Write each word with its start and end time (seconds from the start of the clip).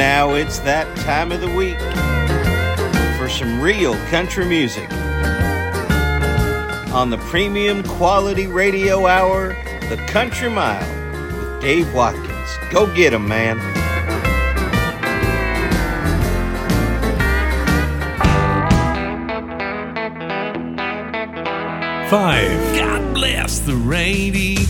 now 0.00 0.32
it's 0.32 0.60
that 0.60 0.86
time 0.96 1.30
of 1.30 1.42
the 1.42 1.54
week 1.54 1.78
for 3.18 3.28
some 3.28 3.60
real 3.60 3.94
country 4.06 4.46
music. 4.46 4.90
On 6.94 7.10
the 7.10 7.18
premium 7.28 7.82
quality 7.82 8.46
radio 8.46 9.06
hour, 9.06 9.48
The 9.90 9.98
Country 10.08 10.48
Mile 10.48 10.80
with 11.36 11.60
Dave 11.60 11.92
Watkins. 11.92 12.48
Go 12.70 12.86
get 12.94 13.12
'em, 13.12 13.28
man. 13.28 13.58
Five. 22.08 22.74
God 22.74 23.12
bless 23.12 23.58
the 23.58 23.76
radio. 23.76 24.60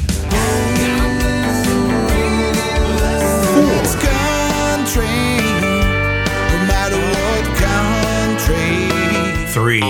Three. 9.53 9.81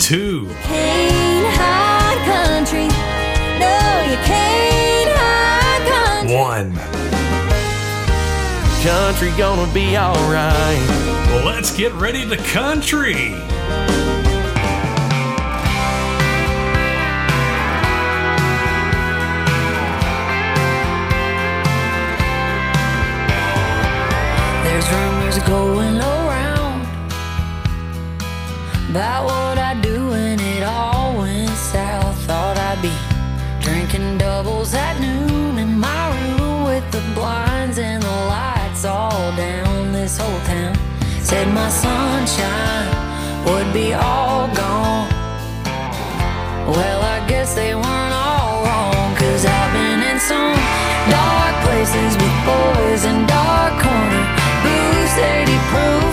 Two. 0.00 0.48
Can't 0.64 1.46
hide 1.54 2.18
country. 2.26 2.88
No, 3.60 4.02
you 4.10 4.16
can't 4.26 5.12
hide 5.14 5.84
country. 5.86 6.34
One. 6.34 6.74
Country 8.82 9.30
gonna 9.38 9.72
be 9.72 9.96
alright. 9.96 10.88
Well, 11.28 11.46
let's 11.46 11.76
get 11.76 11.92
ready 11.92 12.28
to 12.28 12.36
country. 12.36 13.32
Going 25.46 25.96
around 25.98 26.82
about 28.90 29.24
what 29.26 29.58
I 29.58 29.78
do 29.80 30.08
when 30.08 30.40
it 30.40 30.62
all 30.64 31.16
went 31.16 31.50
south. 31.50 32.16
Thought 32.26 32.58
I'd 32.58 32.82
be 32.82 32.94
drinking 33.64 34.18
doubles 34.18 34.74
at 34.74 34.98
noon 35.00 35.58
in 35.58 35.78
my 35.78 36.02
room 36.14 36.64
with 36.64 36.86
the 36.90 37.02
blinds 37.14 37.78
and 37.78 38.02
the 38.02 38.16
lights 38.34 38.84
all 38.84 39.30
down. 39.36 39.92
This 39.92 40.18
whole 40.18 40.40
town 40.40 40.74
said 41.22 41.46
my 41.54 41.68
sunshine 41.68 42.90
would 43.46 43.72
be 43.72 43.92
all 43.94 44.48
gone. 44.54 45.08
Well, 46.74 47.00
I 47.02 47.24
guess 47.28 47.54
they 47.54 47.74
weren't 47.74 48.14
all 48.26 48.64
wrong, 48.64 49.14
cause 49.14 49.46
I've 49.46 49.72
been 49.72 50.00
in 50.10 50.18
some 50.18 50.58
dark 51.14 51.54
places 51.64 52.12
with 52.20 52.36
boys 52.50 53.04
in 53.04 53.25
30 55.16 55.56
proof. 55.70 56.05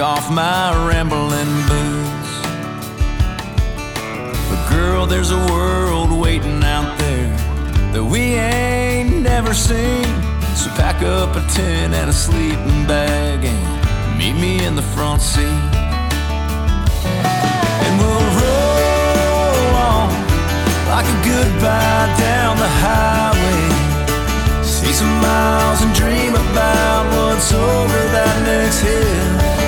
Off 0.00 0.30
my 0.30 0.88
rambling 0.88 1.52
boots. 1.68 2.32
But 4.48 4.70
girl, 4.70 5.04
there's 5.04 5.30
a 5.30 5.46
world 5.52 6.10
waiting 6.10 6.64
out 6.64 6.98
there 6.98 7.28
that 7.92 8.04
we 8.04 8.20
ain't 8.20 9.22
never 9.22 9.52
seen. 9.52 10.04
So 10.56 10.70
pack 10.70 11.02
up 11.02 11.36
a 11.36 11.42
tent 11.48 11.92
and 11.92 12.08
a 12.08 12.12
sleeping 12.12 12.86
bag 12.86 13.44
and 13.44 14.18
meet 14.18 14.34
me 14.40 14.64
in 14.64 14.74
the 14.74 14.82
front 14.82 15.20
seat. 15.20 15.44
And 17.84 17.92
we'll 18.00 18.28
roll 18.40 19.74
on 19.76 20.08
like 20.88 21.04
a 21.04 21.18
goodbye 21.28 22.08
down 22.18 22.56
the 22.56 22.72
highway. 22.84 24.62
See 24.62 24.92
some 24.92 25.14
miles 25.20 25.82
and 25.82 25.94
dream 25.94 26.34
about 26.34 27.04
what's 27.12 27.52
over 27.52 28.00
that 28.16 28.42
next 28.46 28.80
hill. 28.80 29.59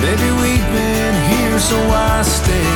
Baby, 0.00 0.30
we've 0.42 0.68
been 0.72 1.14
here, 1.30 1.58
so 1.58 1.76
I 1.76 2.22
stay. 2.22 2.70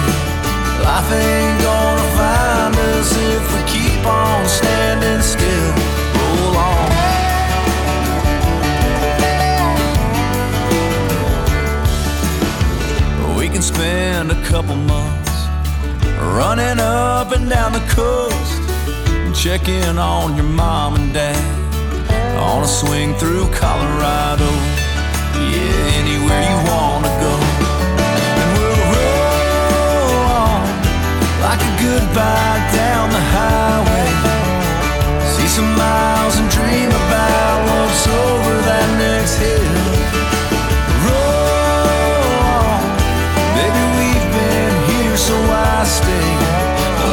Life 0.83 1.11
ain't 1.13 1.63
gonna 1.63 2.09
find 2.19 2.75
us 2.95 3.11
if 3.17 3.43
we 3.55 3.61
keep 3.71 4.05
on 4.05 4.49
standing 4.49 5.23
still. 5.23 5.73
Roll 6.19 6.57
on. 6.57 6.91
We 13.39 13.47
can 13.49 13.63
spend 13.63 14.33
a 14.33 14.43
couple 14.45 14.77
months 14.77 15.47
running 16.37 16.81
up 16.81 17.33
and 17.33 17.49
down 17.49 17.73
the 17.73 17.85
coast, 18.01 18.61
and 19.09 19.35
check 19.35 19.69
in 19.69 19.99
on 19.99 20.37
your 20.37 20.51
mom 20.63 20.97
and 20.97 21.13
dad 21.13 21.63
on 22.39 22.63
a 22.65 22.67
swing 22.67 23.15
through 23.15 23.49
Colorado. 23.53 24.51
Yeah, 25.35 26.01
anywhere 26.01 26.43
you 26.51 26.59
wanna 26.71 27.12
goodbye 31.83 32.61
down 32.73 33.11
the 33.11 33.25
highway. 33.37 34.11
See 35.35 35.49
some 35.49 35.71
miles 35.75 36.35
and 36.39 36.49
dream 36.49 36.91
about 37.03 37.59
what's 37.69 38.05
over 38.07 38.55
that 38.71 38.89
next 39.03 39.35
hill. 39.43 39.83
Roll 41.07 42.79
baby, 43.59 43.83
we've 43.99 44.29
been 44.39 44.75
here, 44.91 45.17
so 45.19 45.35
I 45.35 45.83
stay. 45.99 46.31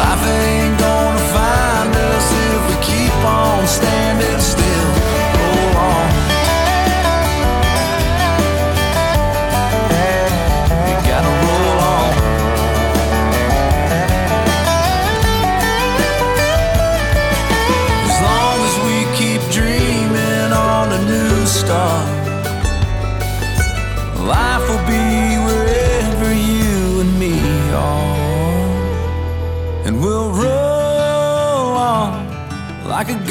Life 0.01 0.25
ain't 0.45 0.77
gonna 0.77 1.25
find 1.33 1.91
us 2.13 2.27
if 2.47 2.59
we 2.69 2.75
keep 2.89 3.15
on 3.25 3.65
standing 3.65 4.28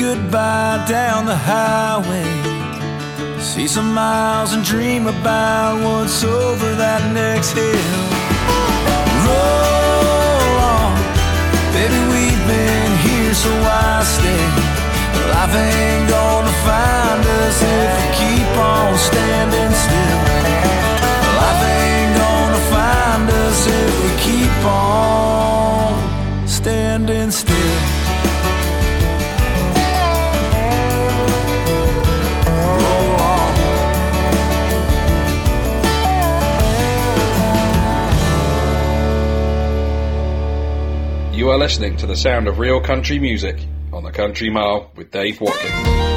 goodbye 0.09 0.83
down 0.89 1.27
the 1.27 1.37
highway. 1.37 2.31
See 3.41 3.69
some 3.69 3.93
miles 3.93 4.55
and 4.55 4.65
dream 4.65 5.07
about 5.07 5.75
what's 5.85 6.25
over 6.25 6.69
that 6.83 7.03
next 7.13 7.51
hill. 7.53 8.01
Roll 9.27 10.55
on, 10.77 10.97
baby, 11.77 12.01
we've 12.13 12.45
been 12.55 12.93
here, 13.07 13.35
so 13.45 13.53
I 13.53 14.01
stay. 14.17 14.45
Life 15.35 15.55
ain't 15.69 16.07
gonna 16.17 16.57
find 16.69 17.23
us 17.43 17.57
if 17.77 17.89
we 17.99 18.07
keep 18.21 18.51
on 18.73 18.91
standing 19.09 19.73
still. 19.85 20.21
Life 21.41 21.63
ain't 21.81 22.13
gonna 22.25 22.63
find 22.77 23.27
us 23.45 23.61
if 23.81 23.91
we 24.03 24.11
keep 24.27 24.57
on 24.65 26.49
standing 26.49 27.31
still. 27.31 27.88
You 41.49 41.55
are 41.55 41.59
listening 41.59 41.97
to 41.97 42.07
the 42.07 42.15
sound 42.15 42.47
of 42.47 42.59
real 42.59 42.79
country 42.79 43.19
music 43.19 43.57
on 43.91 44.05
the 44.05 44.13
Country 44.13 44.51
Mile 44.51 44.93
with 44.95 45.11
Dave 45.11 45.41
Watkins. 45.41 46.08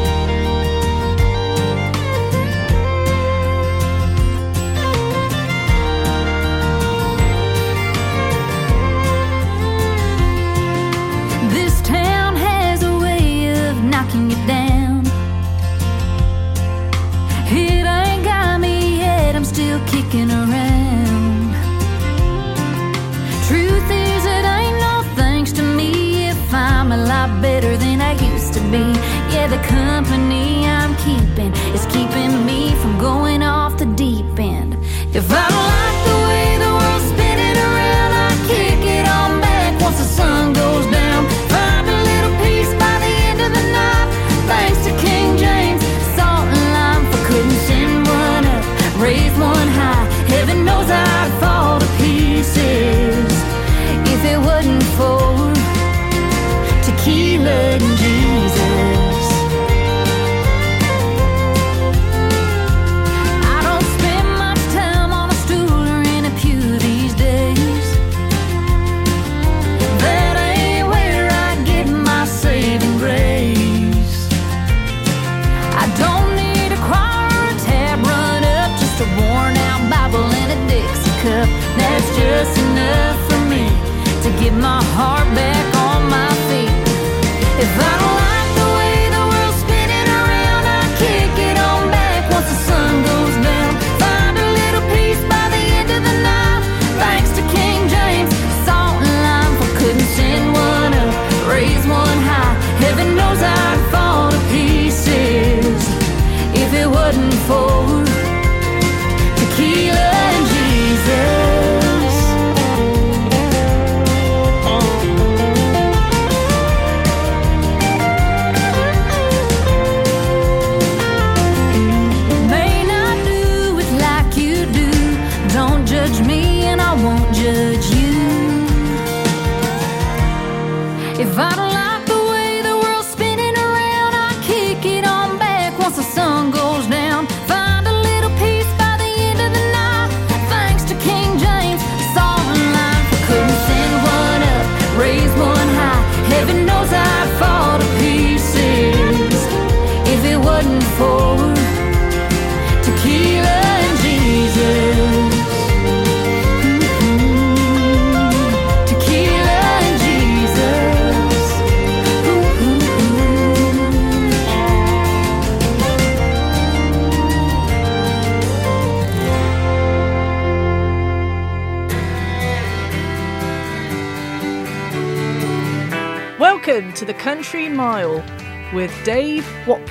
Lot 27.27 27.41
better 27.41 27.77
than 27.77 28.01
I 28.01 28.13
used 28.33 28.53
to 28.53 28.61
be. 28.73 28.85
Yeah, 29.33 29.47
the 29.47 29.61
company 29.67 30.65
I'm 30.65 30.95
keeping 31.05 31.31
keeping 31.31 31.40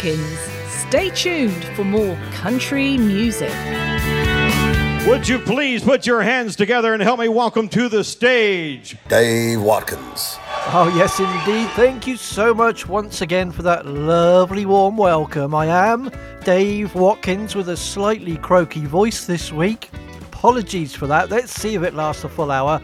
Dave 0.00 0.19
Watkins. 0.19 0.38
Stay 0.88 1.11
tuned 1.11 1.64
for 1.76 1.85
more 1.85 2.16
country 2.33 2.97
music. 2.97 3.52
Would 5.07 5.28
you 5.28 5.38
please 5.38 5.83
put 5.83 6.07
your 6.07 6.23
hands 6.23 6.57
together 6.57 6.95
and 6.95 7.02
help 7.02 7.21
me 7.21 7.28
welcome 7.28 7.69
to 7.71 7.88
the 7.88 8.02
stage 8.02 8.97
Dave 9.09 9.61
Watkins. 9.61 10.38
Oh, 10.73 10.90
yes, 10.97 11.19
indeed. 11.21 11.69
Thank 11.71 12.07
you 12.07 12.16
so 12.16 12.54
much 12.54 12.88
once 12.88 13.21
again 13.21 13.52
for 13.52 13.62
that 13.62 13.85
lovely 13.87 14.64
warm 14.64 14.97
welcome. 14.97 15.54
I 15.54 15.66
am 15.66 16.11
Dave 16.45 16.95
Watkins 16.95 17.54
with 17.54 17.69
a 17.69 17.76
slightly 17.76 18.38
croaky 18.38 18.87
voice 18.87 19.26
this 19.26 19.52
week. 19.52 19.90
Apologies 20.33 20.95
for 20.95 21.09
that. 21.09 21.28
Let's 21.28 21.52
see 21.52 21.75
if 21.75 21.83
it 21.83 21.95
lasts 21.95 22.25
a 22.25 22.28
full 22.28 22.50
hour. 22.50 22.80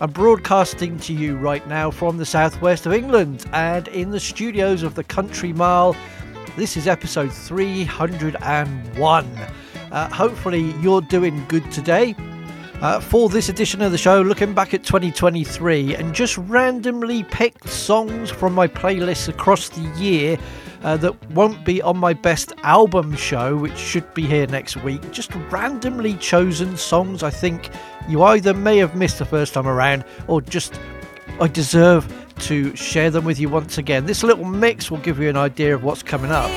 I'm 0.00 0.10
broadcasting 0.10 0.98
to 1.00 1.12
you 1.12 1.36
right 1.36 1.64
now 1.68 1.92
from 1.92 2.16
the 2.16 2.26
southwest 2.26 2.86
of 2.86 2.92
England 2.92 3.46
and 3.52 3.86
in 3.88 4.10
the 4.10 4.18
studios 4.18 4.82
of 4.82 4.96
the 4.96 5.04
Country 5.04 5.52
Mile. 5.52 5.94
This 6.54 6.76
is 6.76 6.86
episode 6.86 7.32
301. 7.32 9.26
Uh, 9.90 10.08
hopefully, 10.10 10.74
you're 10.82 11.00
doing 11.00 11.42
good 11.48 11.72
today. 11.72 12.14
Uh, 12.82 13.00
for 13.00 13.30
this 13.30 13.48
edition 13.48 13.80
of 13.80 13.90
the 13.90 13.96
show, 13.96 14.20
looking 14.20 14.52
back 14.52 14.74
at 14.74 14.84
2023 14.84 15.94
and 15.94 16.14
just 16.14 16.36
randomly 16.36 17.22
picked 17.24 17.70
songs 17.70 18.28
from 18.30 18.52
my 18.52 18.68
playlists 18.68 19.28
across 19.28 19.70
the 19.70 19.80
year 19.98 20.36
uh, 20.82 20.98
that 20.98 21.30
won't 21.30 21.64
be 21.64 21.80
on 21.80 21.96
my 21.96 22.12
best 22.12 22.52
album 22.64 23.16
show, 23.16 23.56
which 23.56 23.78
should 23.78 24.12
be 24.12 24.26
here 24.26 24.46
next 24.48 24.76
week. 24.76 25.10
Just 25.10 25.34
randomly 25.50 26.16
chosen 26.16 26.76
songs 26.76 27.22
I 27.22 27.30
think 27.30 27.70
you 28.10 28.24
either 28.24 28.52
may 28.52 28.76
have 28.76 28.94
missed 28.94 29.18
the 29.18 29.24
first 29.24 29.54
time 29.54 29.66
around 29.66 30.04
or 30.28 30.42
just 30.42 30.78
I 31.40 31.48
deserve 31.48 32.21
to 32.40 32.74
share 32.76 33.10
them 33.10 33.24
with 33.24 33.38
you 33.38 33.48
once 33.48 33.78
again. 33.78 34.06
This 34.06 34.22
little 34.22 34.44
mix 34.44 34.90
will 34.90 34.98
give 34.98 35.18
you 35.18 35.28
an 35.28 35.36
idea 35.36 35.74
of 35.74 35.82
what's 35.82 36.02
coming 36.02 36.30
up. 36.30 36.50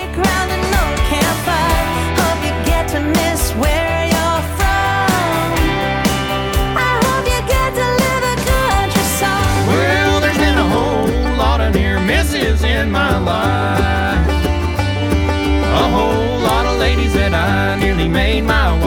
Well, 9.68 10.22
there's 10.22 10.38
been 10.38 10.58
a 10.58 10.70
whole 10.70 11.08
lot 11.38 11.62
of 11.62 11.74
near 11.74 12.00
misses 12.00 12.64
in 12.64 12.92
my 12.92 13.18
life. 13.18 14.28
A 15.64 15.90
whole 15.90 16.40
lot 16.40 16.66
of 16.66 16.80
ladies 16.80 17.14
that 17.14 17.34
I 17.34 17.80
nearly 17.80 18.08
made 18.08 18.44
my 18.44 18.72
wife. 18.80 18.85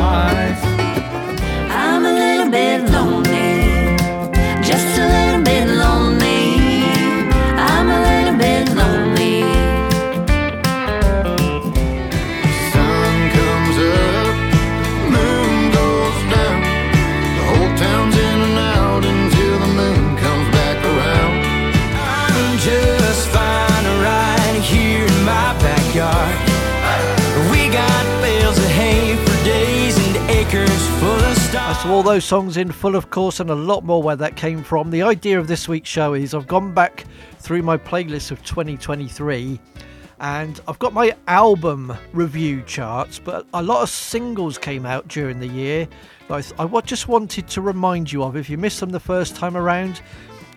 So 31.83 31.91
all 31.91 32.03
those 32.03 32.25
songs 32.25 32.57
in 32.57 32.73
full, 32.73 32.97
of 32.97 33.11
course, 33.11 33.39
and 33.39 33.51
a 33.51 33.55
lot 33.55 33.85
more 33.85 34.03
where 34.03 34.17
that 34.17 34.35
came 34.35 34.65
from. 34.65 34.91
The 34.91 35.03
idea 35.03 35.39
of 35.39 35.47
this 35.47 35.69
week's 35.69 35.89
show 35.89 36.15
is 36.15 36.35
I've 36.35 36.49
gone 36.49 36.75
back 36.75 37.05
through 37.39 37.63
my 37.63 37.77
playlist 37.77 38.33
of 38.33 38.43
2023 38.43 39.61
and 40.19 40.61
I've 40.67 40.81
got 40.81 40.93
my 40.93 41.15
album 41.29 41.97
review 42.13 42.63
charts, 42.63 43.21
but 43.21 43.47
a 43.55 43.63
lot 43.63 43.83
of 43.83 43.91
singles 43.91 44.59
came 44.59 44.85
out 44.85 45.07
during 45.07 45.39
the 45.39 45.47
year. 45.47 45.87
I, 46.29 46.43
I 46.59 46.81
just 46.81 47.07
wanted 47.07 47.47
to 47.47 47.61
remind 47.61 48.11
you 48.11 48.25
of 48.25 48.37
if 48.37 48.51
you 48.51 48.59
missed 48.59 48.81
them 48.81 48.91
the 48.91 48.99
first 48.99 49.37
time 49.37 49.57
around, 49.57 50.03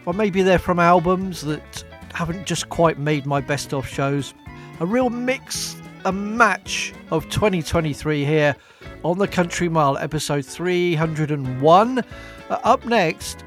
or 0.07 0.13
maybe 0.13 0.41
they're 0.41 0.57
from 0.57 0.79
albums 0.79 1.41
that 1.41 1.83
haven't 2.15 2.47
just 2.47 2.69
quite 2.69 2.97
made 2.97 3.27
my 3.27 3.41
best 3.41 3.75
of 3.75 3.87
shows. 3.87 4.33
A 4.79 4.87
real 4.87 5.11
mix, 5.11 5.75
a 6.05 6.12
match 6.12 6.93
of 7.12 7.29
2023 7.29 8.25
here 8.25 8.55
on 9.03 9.17
the 9.17 9.27
Country 9.27 9.70
Mile, 9.70 9.98
episode 9.98 10.46
301. 10.46 12.00
Uh, 12.00 12.03
up 12.50 12.86
next, 12.86 13.43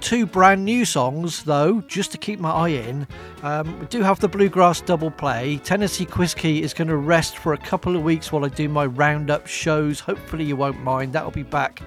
two 0.00 0.24
brand 0.24 0.64
new 0.64 0.84
songs, 0.84 1.42
though, 1.42 1.80
just 1.82 2.12
to 2.12 2.18
keep 2.18 2.40
my 2.40 2.50
eye 2.50 2.68
in. 2.68 3.06
Um, 3.42 3.78
we 3.80 3.86
do 3.86 4.02
have 4.02 4.20
the 4.20 4.28
Bluegrass 4.28 4.80
double 4.80 5.10
play. 5.10 5.58
Tennessee 5.64 6.04
Whiskey 6.04 6.62
is 6.62 6.72
going 6.72 6.88
to 6.88 6.96
rest 6.96 7.38
for 7.38 7.52
a 7.52 7.58
couple 7.58 7.94
of 7.94 8.02
weeks 8.02 8.32
while 8.32 8.44
I 8.44 8.48
do 8.48 8.68
my 8.68 8.86
roundup 8.86 9.46
shows. 9.46 10.00
Hopefully, 10.00 10.44
you 10.44 10.56
won't 10.56 10.80
mind. 10.80 11.12
That'll 11.12 11.30
be 11.30 11.42
back. 11.42 11.82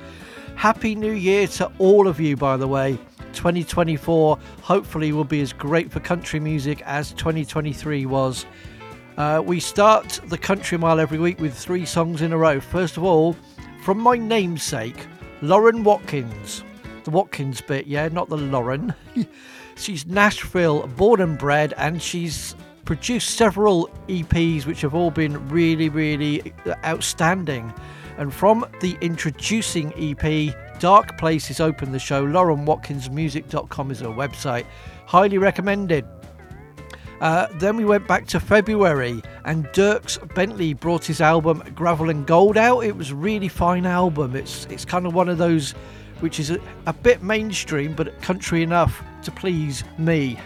Happy 0.56 0.94
New 0.94 1.14
Year 1.14 1.48
to 1.48 1.72
all 1.80 2.08
of 2.08 2.20
you, 2.20 2.38
by 2.38 2.58
the 2.58 2.68
way. 2.68 3.00
2024 3.34 4.38
hopefully 4.62 5.14
will 5.14 5.24
be 5.24 5.42
as 5.42 5.54
great 5.54 5.92
for 5.92 6.00
country 6.02 6.40
music 6.40 6.82
as 6.86 7.14
2023 7.14 8.06
was. 8.06 8.46
Uh, 9.18 9.42
we 9.46 9.60
start 9.60 10.20
the 10.28 10.38
Country 10.38 10.78
Mile 10.78 11.00
every 11.00 11.20
week 11.20 11.40
with 11.40 11.54
three 11.54 11.86
songs 11.86 12.22
in 12.22 12.32
a 12.32 12.38
row. 12.38 12.60
First 12.60 12.98
of 12.98 13.04
all, 13.04 13.36
from 13.84 14.00
my 14.00 14.18
namesake, 14.18 15.08
Lauren 15.42 15.84
Watkins. 15.84 16.64
The 17.04 17.12
Watkins 17.12 17.62
bit, 17.62 17.88
yeah, 17.88 18.08
not 18.08 18.30
the 18.30 18.38
Lauren. 18.38 18.94
she's 19.76 20.06
Nashville 20.06 20.88
born 20.88 21.20
and 21.20 21.38
bred, 21.38 21.74
and 21.78 22.02
she's 22.02 22.56
produced 22.86 23.32
several 23.32 23.90
EPs 24.08 24.66
which 24.66 24.82
have 24.82 24.94
all 24.94 25.12
been 25.12 25.48
really, 25.50 25.90
really 25.90 26.54
outstanding. 26.86 27.74
And 28.18 28.34
from 28.34 28.66
the 28.82 28.98
introducing 29.02 29.94
EP, 29.98 30.56
Dark 30.80 31.18
Places 31.18 31.60
Open 31.60 31.92
the 31.92 32.00
Show, 32.00 32.26
LaurenWatkinsMusic.com 32.26 33.92
is 33.92 34.00
her 34.00 34.08
website. 34.08 34.66
Highly 35.06 35.38
recommended. 35.38 36.06
Uh, 37.22 37.48
then 37.54 37.78
we 37.78 37.86
went 37.86 38.08
back 38.08 38.26
to 38.26 38.40
February, 38.40 39.22
and 39.46 39.68
Dierks 39.68 40.18
Bentley 40.34 40.74
brought 40.74 41.06
his 41.06 41.22
album 41.22 41.64
Gravel 41.76 42.10
and 42.10 42.26
Gold 42.26 42.58
out. 42.58 42.80
It 42.80 42.96
was 42.96 43.12
a 43.12 43.16
really 43.16 43.48
fine 43.48 43.86
album. 43.86 44.36
It's 44.36 44.66
it's 44.66 44.86
kind 44.86 45.06
of 45.06 45.14
one 45.14 45.30
of 45.30 45.38
those 45.38 45.74
which 46.20 46.40
is 46.40 46.50
a, 46.50 46.60
a 46.88 46.94
bit 46.94 47.22
mainstream, 47.22 47.94
but 47.94 48.20
country 48.22 48.64
enough 48.64 49.04
to 49.24 49.32
please 49.32 49.84
me. 50.00 50.40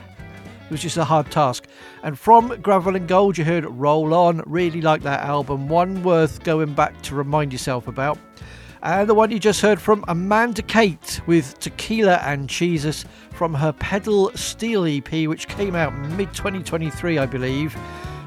It 0.65 0.71
was 0.71 0.81
just 0.81 0.97
a 0.97 1.05
hard 1.05 1.31
task. 1.31 1.65
And 2.03 2.19
from 2.19 2.59
Gravel 2.61 2.95
and 2.95 3.07
Gold, 3.07 3.37
you 3.37 3.45
heard 3.45 3.65
Roll 3.65 4.13
On. 4.13 4.41
Really 4.45 4.81
like 4.81 5.01
that 5.03 5.21
album. 5.21 5.69
One 5.69 6.03
worth 6.03 6.43
going 6.43 6.73
back 6.73 7.01
to 7.03 7.15
remind 7.15 7.53
yourself 7.53 7.87
about. 7.87 8.17
And 8.81 9.09
the 9.09 9.13
one 9.15 9.31
you 9.31 9.39
just 9.39 9.61
heard 9.61 9.81
from 9.81 10.03
Amanda 10.07 10.61
Kate 10.61 11.21
with 11.25 11.57
Tequila 11.59 12.17
and 12.17 12.49
Jesus 12.49 13.05
from 13.35 13.53
her 13.53 13.71
Pedal 13.73 14.31
Steel 14.35 14.85
EP, 14.85 15.27
which 15.27 15.47
came 15.47 15.75
out 15.75 15.93
mid 16.11 16.33
2023, 16.33 17.17
I 17.17 17.25
believe. 17.25 17.75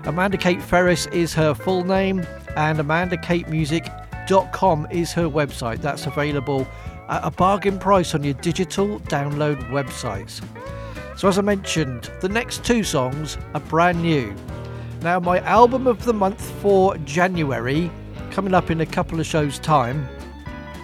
Amanda 0.04 0.36
Kate 0.36 0.60
Ferris 0.62 1.06
is 1.06 1.32
her 1.34 1.54
full 1.54 1.84
name, 1.84 2.26
and 2.56 2.78
AmandaKateMusic.com 2.78 4.86
is 4.90 5.12
her 5.12 5.28
website. 5.28 5.80
That's 5.80 6.06
available 6.06 6.66
at 7.08 7.24
a 7.24 7.30
bargain 7.30 7.78
price 7.78 8.14
on 8.14 8.22
your 8.22 8.34
digital 8.34 9.00
download 9.00 9.58
websites. 9.70 10.44
So, 11.16 11.28
as 11.28 11.38
I 11.38 11.42
mentioned, 11.42 12.10
the 12.20 12.28
next 12.28 12.62
two 12.64 12.84
songs 12.84 13.38
are 13.54 13.60
brand 13.60 14.02
new. 14.02 14.34
Now, 15.02 15.18
my 15.18 15.40
album 15.40 15.86
of 15.86 16.04
the 16.04 16.12
month 16.12 16.50
for 16.60 16.98
January, 16.98 17.90
coming 18.30 18.52
up 18.54 18.70
in 18.70 18.82
a 18.82 18.86
couple 18.86 19.18
of 19.18 19.26
shows' 19.26 19.58
time, 19.58 20.06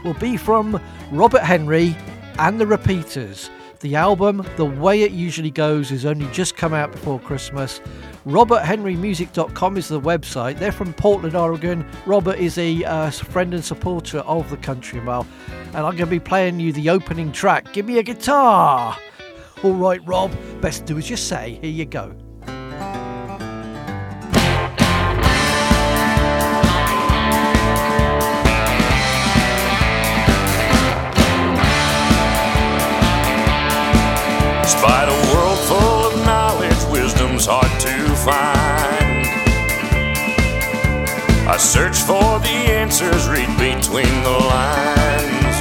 will 0.04 0.14
be 0.14 0.36
from 0.36 0.80
Robert 1.12 1.42
Henry 1.42 1.96
and 2.38 2.60
the 2.60 2.66
Repeaters. 2.66 3.50
The 3.84 3.96
album, 3.96 4.42
The 4.56 4.64
Way 4.64 5.02
It 5.02 5.12
Usually 5.12 5.50
Goes, 5.50 5.90
has 5.90 6.06
only 6.06 6.26
just 6.32 6.56
come 6.56 6.72
out 6.72 6.90
before 6.90 7.20
Christmas. 7.20 7.82
RobertHenryMusic.com 8.26 9.76
is 9.76 9.88
the 9.88 10.00
website. 10.00 10.58
They're 10.58 10.72
from 10.72 10.94
Portland, 10.94 11.36
Oregon. 11.36 11.84
Robert 12.06 12.38
is 12.38 12.56
a 12.56 12.82
uh, 12.82 13.10
friend 13.10 13.52
and 13.52 13.62
supporter 13.62 14.20
of 14.20 14.48
the 14.48 14.56
Country 14.56 15.02
Mile, 15.02 15.26
and 15.74 15.76
I'm 15.76 15.96
going 15.96 15.98
to 15.98 16.06
be 16.06 16.18
playing 16.18 16.60
you 16.60 16.72
the 16.72 16.88
opening 16.88 17.30
track. 17.30 17.74
Give 17.74 17.84
me 17.84 17.98
a 17.98 18.02
guitar! 18.02 18.96
All 19.62 19.74
right, 19.74 20.00
Rob, 20.06 20.32
best 20.62 20.86
do 20.86 20.96
as 20.96 21.10
you 21.10 21.18
say. 21.18 21.58
Here 21.60 21.70
you 21.70 21.84
go. 21.84 22.23
I 41.54 41.56
search 41.56 41.98
for 41.98 42.40
the 42.40 42.48
answers, 42.48 43.28
read 43.28 43.46
between 43.46 44.10
the 44.26 44.38
lines. 44.50 45.56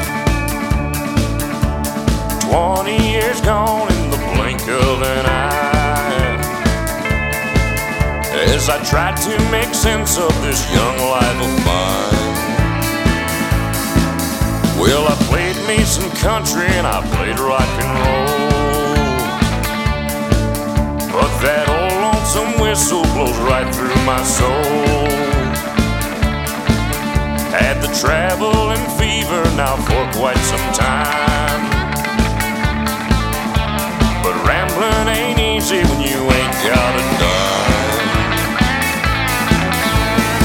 Twenty 2.41 2.97
years 3.12 3.39
gone 3.41 3.93
in 3.93 4.09
the 4.09 4.17
blink 4.33 4.59
of 4.63 5.03
an 5.03 5.25
eye. 5.27 6.41
as 8.33 8.69
I 8.69 8.83
try 8.85 9.13
to 9.13 9.51
make 9.51 9.71
sense 9.75 10.17
of 10.17 10.33
this 10.41 10.65
young 10.73 10.97
life 10.97 11.39
of 11.45 11.53
mine. 11.62 12.33
Well, 14.81 15.05
I 15.07 15.15
played 15.29 15.57
me 15.67 15.83
some 15.83 16.09
country 16.17 16.65
and 16.73 16.88
I 16.88 17.05
played 17.13 17.38
rock 17.38 17.69
and 17.77 17.93
roll. 18.01 18.33
But 21.13 21.31
that 21.45 21.69
old 21.69 21.93
lonesome 22.01 22.59
whistle 22.59 23.03
blows 23.13 23.38
right 23.45 23.69
through 23.75 24.03
my 24.05 24.23
soul. 24.23 25.32
Had 27.53 27.83
the 27.83 27.88
travel 28.01 28.72
and 28.72 28.81
fever 28.98 29.43
now 29.55 29.75
for 29.77 30.03
quite 30.17 30.41
some 30.50 30.74
time. 30.74 31.62
But 34.24 34.33
rambling 34.43 35.07
ain't 35.07 35.38
easy 35.38 35.83
when 35.86 36.01
you 36.01 36.17
ain't 36.17 36.57
got 36.65 36.91
a 36.98 37.03
dime. 37.22 38.33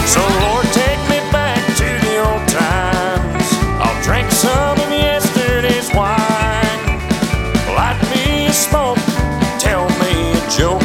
So 0.04 0.20
Lord, 0.20 0.66
take 0.76 1.00
me 1.08 1.24
back 1.32 1.64
to 1.80 1.88
the 2.04 2.18
old 2.28 2.46
times. 2.46 3.46
I'll 3.80 4.02
drink 4.04 4.30
some 4.30 4.76
of 4.78 4.90
yesterday's 4.92 5.88
wine. 5.94 7.00
Light 7.72 7.96
me 8.12 8.48
a 8.48 8.52
smoke, 8.52 9.00
tell 9.58 9.88
me 10.04 10.36
a 10.36 10.42
joke, 10.52 10.84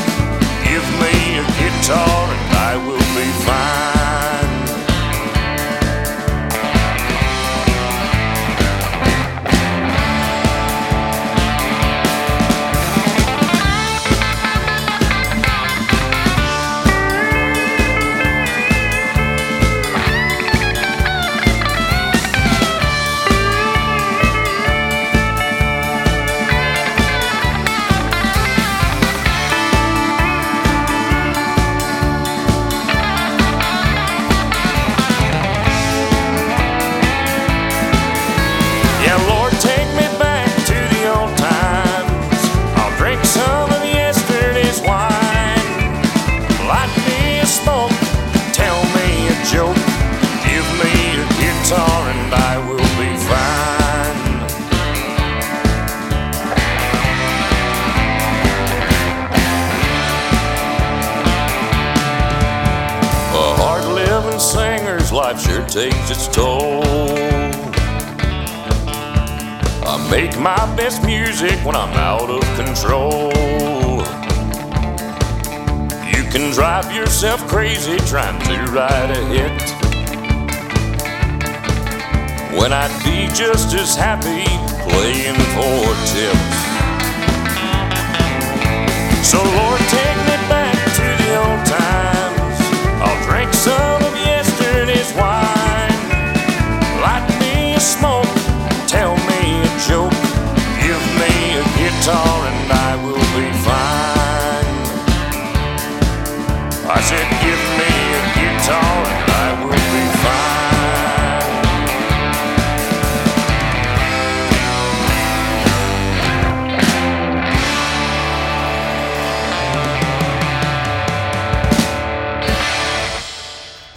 give 0.64 0.88
me 1.04 1.44
a 1.44 1.46
guitar, 1.60 2.23
takes 65.74 66.12
its 66.12 66.28
toll. 66.28 66.84
I 69.84 70.08
make 70.12 70.38
my 70.40 70.76
best 70.76 71.04
music 71.04 71.58
when 71.66 71.76
I'm 71.76 71.92
out 71.96 72.30
of 72.30 72.44
control. 72.56 73.32
You 76.14 76.30
can 76.30 76.54
drive 76.54 76.94
yourself 76.96 77.48
crazy 77.48 77.98
trying 78.06 78.40
to 78.42 78.72
write 78.72 79.10
a 79.10 79.26
hit. 79.34 79.62
When 82.56 82.72
I'd 82.72 82.94
be 83.04 83.26
just 83.34 83.74
as 83.74 83.96
happy 83.96 84.46
playing 84.92 85.40
for 85.56 85.90
tips. 86.14 86.60
So, 89.28 89.42
Lord, 89.42 89.82
take 89.90 90.18
me 90.28 90.33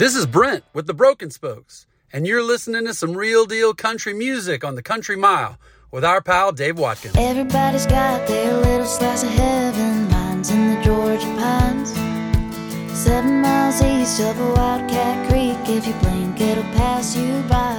This 0.06 0.14
is 0.14 0.26
Brent 0.26 0.62
with 0.72 0.86
the 0.86 0.94
Broken 0.94 1.32
Spokes, 1.32 1.84
and 2.12 2.28
you're 2.28 2.40
listening 2.40 2.84
to 2.86 2.94
some 2.94 3.16
real 3.16 3.44
deal 3.44 3.74
country 3.74 4.14
music 4.14 4.62
on 4.62 4.76
the 4.76 4.82
Country 4.82 5.16
Mile 5.16 5.58
with 5.90 6.04
our 6.04 6.20
pal 6.20 6.52
Dave 6.52 6.78
Watkins. 6.78 7.16
Everybody's 7.18 7.86
got 7.86 8.28
their 8.28 8.56
little 8.56 8.86
slice 8.86 9.24
of 9.24 9.30
heaven. 9.30 10.08
Mine's 10.08 10.50
in 10.50 10.76
the 10.76 10.80
Georgia 10.84 11.26
pines. 11.34 11.90
Seven 12.96 13.42
miles 13.42 13.82
east 13.82 14.20
of 14.20 14.38
a 14.38 14.52
Wildcat 14.52 15.28
Creek. 15.28 15.58
If 15.76 15.88
you 15.88 15.94
blink, 15.94 16.40
it'll 16.40 16.62
pass 16.78 17.16
you 17.16 17.42
by. 17.48 17.74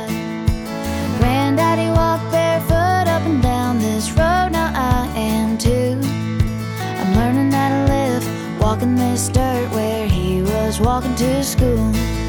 Granddaddy 1.20 1.90
walked 1.92 2.30
barefoot 2.30 2.97
walking 8.68 8.96
this 8.96 9.30
dirt 9.30 9.72
where 9.72 10.10
he 10.10 10.42
was 10.42 10.82
walking 10.82 11.16
to 11.16 11.42
school. 11.42 12.27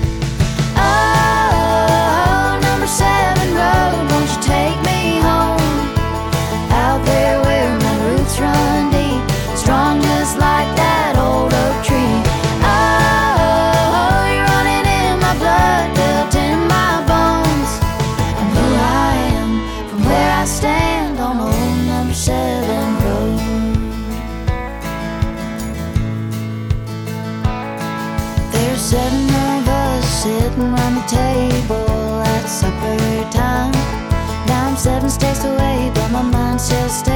My 36.71 37.08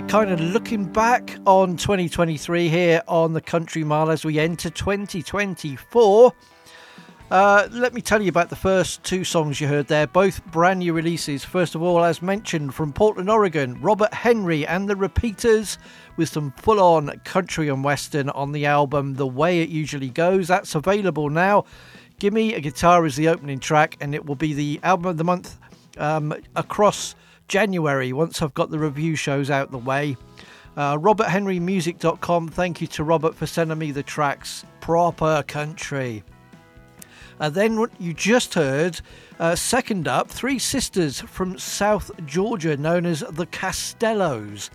we're 0.00 0.08
kind 0.08 0.32
of 0.32 0.40
looking 0.40 0.86
back 0.86 1.38
on 1.46 1.76
2023 1.76 2.68
here 2.68 3.00
on 3.06 3.32
the 3.32 3.40
Country 3.40 3.84
Mile 3.84 4.10
as 4.10 4.24
we 4.24 4.40
enter 4.40 4.68
2024. 4.68 6.32
Uh, 7.30 7.68
let 7.70 7.94
me 7.94 8.00
tell 8.00 8.20
you 8.20 8.28
about 8.28 8.48
the 8.50 8.56
first 8.56 9.04
two 9.04 9.22
songs 9.22 9.60
you 9.60 9.68
heard 9.68 9.86
there, 9.86 10.08
both 10.08 10.44
brand 10.46 10.80
new 10.80 10.92
releases. 10.92 11.44
First 11.44 11.76
of 11.76 11.82
all, 11.82 12.02
as 12.02 12.20
mentioned, 12.22 12.74
from 12.74 12.92
Portland, 12.92 13.30
Oregon, 13.30 13.80
Robert 13.80 14.12
Henry 14.12 14.66
and 14.66 14.90
the 14.90 14.96
Repeaters 14.96 15.78
with 16.16 16.28
some 16.28 16.50
full 16.56 16.80
on 16.80 17.20
country 17.22 17.68
and 17.68 17.84
western 17.84 18.30
on 18.30 18.50
the 18.50 18.66
album 18.66 19.14
The 19.14 19.28
Way 19.28 19.60
It 19.60 19.68
Usually 19.68 20.10
Goes. 20.10 20.48
That's 20.48 20.74
available 20.74 21.30
now. 21.30 21.66
Gimme 22.18 22.54
a 22.54 22.60
Guitar 22.60 23.06
is 23.06 23.14
the 23.14 23.28
opening 23.28 23.60
track, 23.60 23.96
and 24.00 24.12
it 24.12 24.26
will 24.26 24.34
be 24.34 24.54
the 24.54 24.80
album 24.82 25.06
of 25.06 25.18
the 25.18 25.24
month 25.24 25.56
um, 25.98 26.34
across 26.56 27.14
January 27.48 28.12
once 28.12 28.42
I've 28.42 28.54
got 28.54 28.70
the 28.70 28.78
review 28.78 29.16
shows 29.16 29.50
out 29.50 29.70
the 29.70 29.78
way. 29.78 30.16
Uh, 30.76 30.96
RobertHenryMusic.com. 30.98 32.48
Thank 32.48 32.80
you 32.80 32.86
to 32.88 33.04
Robert 33.04 33.34
for 33.34 33.46
sending 33.46 33.78
me 33.78 33.92
the 33.92 34.02
tracks. 34.02 34.64
Proper 34.80 35.44
country. 35.46 36.24
And 37.38 37.54
then 37.54 37.86
you 37.98 38.14
just 38.14 38.54
heard, 38.54 39.00
uh, 39.38 39.54
second 39.54 40.08
up, 40.08 40.30
three 40.30 40.58
sisters 40.58 41.20
from 41.20 41.58
South 41.58 42.10
Georgia 42.26 42.76
known 42.76 43.06
as 43.06 43.20
the 43.20 43.46
Castellows, 43.46 44.70